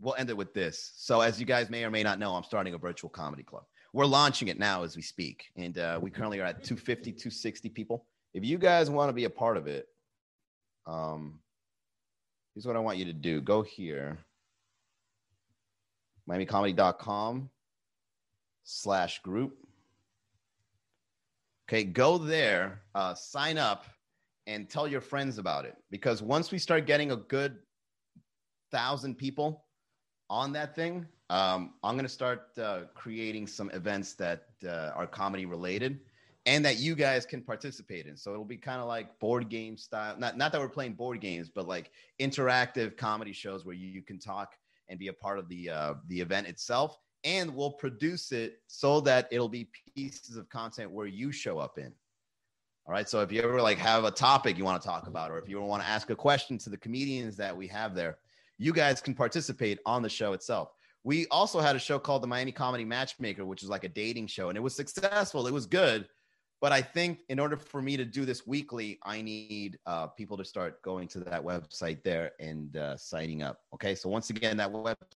we'll 0.01 0.15
end 0.15 0.29
it 0.29 0.37
with 0.37 0.53
this. 0.53 0.93
So, 0.95 1.21
as 1.21 1.39
you 1.39 1.45
guys 1.45 1.69
may 1.69 1.83
or 1.83 1.91
may 1.91 2.03
not 2.03 2.19
know, 2.19 2.35
I'm 2.35 2.43
starting 2.43 2.73
a 2.73 2.77
virtual 2.77 3.09
comedy 3.09 3.43
club. 3.43 3.63
We're 3.93 4.05
launching 4.05 4.49
it 4.49 4.59
now 4.59 4.83
as 4.83 4.95
we 4.95 5.01
speak, 5.01 5.45
and 5.55 5.77
uh, 5.77 5.99
we 6.01 6.11
currently 6.11 6.39
are 6.39 6.45
at 6.45 6.63
250, 6.63 7.11
260 7.11 7.69
people. 7.69 8.05
If 8.33 8.43
you 8.43 8.57
guys 8.57 8.89
want 8.89 9.09
to 9.09 9.13
be 9.13 9.23
a 9.23 9.29
part 9.29 9.57
of 9.57 9.67
it, 9.67 9.87
um, 10.85 11.39
here's 12.53 12.65
what 12.65 12.75
I 12.75 12.79
want 12.79 12.97
you 12.97 13.05
to 13.05 13.13
do 13.13 13.41
go 13.41 13.61
here, 13.61 14.17
miamicomedy.com 16.29 17.49
slash 18.63 19.21
group. 19.21 19.57
Okay, 21.67 21.83
go 21.83 22.17
there, 22.17 22.81
uh, 22.95 23.13
sign 23.13 23.59
up, 23.59 23.85
and 24.49 24.67
tell 24.67 24.87
your 24.87 24.99
friends 24.99 25.37
about 25.37 25.63
it. 25.65 25.75
Because 25.91 26.23
once 26.23 26.51
we 26.51 26.57
start 26.57 26.87
getting 26.87 27.11
a 27.11 27.15
good 27.15 27.57
thousand 28.71 29.15
people 29.15 29.65
on 30.29 30.51
that 30.53 30.75
thing, 30.75 31.05
um, 31.29 31.75
I'm 31.83 31.93
going 31.93 32.05
to 32.05 32.09
start 32.09 32.47
uh, 32.57 32.81
creating 32.95 33.45
some 33.45 33.69
events 33.71 34.15
that 34.15 34.47
uh, 34.67 34.91
are 34.95 35.05
comedy 35.05 35.45
related 35.45 35.99
and 36.47 36.65
that 36.65 36.77
you 36.77 36.95
guys 36.95 37.27
can 37.27 37.43
participate 37.43 38.07
in. 38.07 38.17
So 38.17 38.31
it'll 38.31 38.43
be 38.43 38.57
kind 38.57 38.81
of 38.81 38.87
like 38.87 39.19
board 39.19 39.49
game 39.49 39.77
style. 39.77 40.15
Not, 40.17 40.35
not 40.35 40.51
that 40.51 40.59
we're 40.59 40.67
playing 40.69 40.93
board 40.93 41.21
games, 41.21 41.51
but 41.53 41.67
like 41.67 41.91
interactive 42.19 42.97
comedy 42.97 43.33
shows 43.33 43.65
where 43.65 43.75
you, 43.75 43.87
you 43.87 44.01
can 44.01 44.17
talk 44.17 44.55
and 44.87 44.97
be 44.97 45.09
a 45.09 45.13
part 45.13 45.37
of 45.37 45.47
the 45.47 45.69
uh, 45.69 45.93
the 46.07 46.19
event 46.19 46.47
itself. 46.47 46.97
And 47.23 47.53
we'll 47.53 47.73
produce 47.73 48.31
it 48.31 48.61
so 48.65 48.99
that 49.01 49.27
it'll 49.29 49.49
be 49.49 49.69
pieces 49.93 50.37
of 50.37 50.49
content 50.49 50.89
where 50.89 51.05
you 51.05 51.31
show 51.31 51.59
up 51.59 51.77
in. 51.77 51.93
All 52.89 52.93
right. 52.93 53.07
So 53.07 53.21
if 53.21 53.31
you 53.31 53.43
ever 53.43 53.61
like 53.61 53.77
have 53.77 54.03
a 54.03 54.09
topic 54.09 54.57
you 54.57 54.65
want 54.65 54.81
to 54.81 54.87
talk 54.87 55.05
about, 55.05 55.29
or 55.29 55.37
if 55.37 55.47
you 55.47 55.61
want 55.61 55.83
to 55.83 55.87
ask 55.87 56.09
a 56.09 56.15
question 56.15 56.57
to 56.57 56.71
the 56.71 56.77
comedians 56.77 57.37
that 57.37 57.55
we 57.55 57.67
have 57.67 57.93
there, 57.93 58.17
you 58.57 58.73
guys 58.73 58.99
can 58.99 59.13
participate 59.13 59.77
on 59.85 60.01
the 60.01 60.09
show 60.09 60.33
itself. 60.33 60.71
We 61.03 61.27
also 61.27 61.59
had 61.59 61.75
a 61.75 61.79
show 61.79 61.99
called 61.99 62.23
the 62.23 62.27
Miami 62.27 62.51
Comedy 62.51 62.83
Matchmaker, 62.83 63.45
which 63.45 63.61
is 63.61 63.69
like 63.69 63.83
a 63.83 63.89
dating 63.89 64.25
show, 64.25 64.49
and 64.49 64.57
it 64.57 64.61
was 64.61 64.75
successful. 64.75 65.45
It 65.45 65.53
was 65.53 65.67
good. 65.67 66.07
But 66.61 66.71
I 66.71 66.81
think 66.81 67.19
in 67.29 67.39
order 67.39 67.57
for 67.57 67.79
me 67.79 67.95
to 67.95 68.03
do 68.03 68.25
this 68.25 68.47
weekly, 68.47 68.97
I 69.03 69.21
need 69.21 69.77
uh, 69.85 70.07
people 70.07 70.35
to 70.37 70.43
start 70.43 70.81
going 70.81 71.07
to 71.09 71.19
that 71.19 71.43
website 71.43 72.01
there 72.01 72.31
and 72.39 72.75
uh, 72.75 72.97
signing 72.97 73.43
up. 73.43 73.59
Okay. 73.75 73.93
So 73.93 74.09
once 74.09 74.31
again, 74.31 74.57
that 74.57 74.71
website 74.71 74.95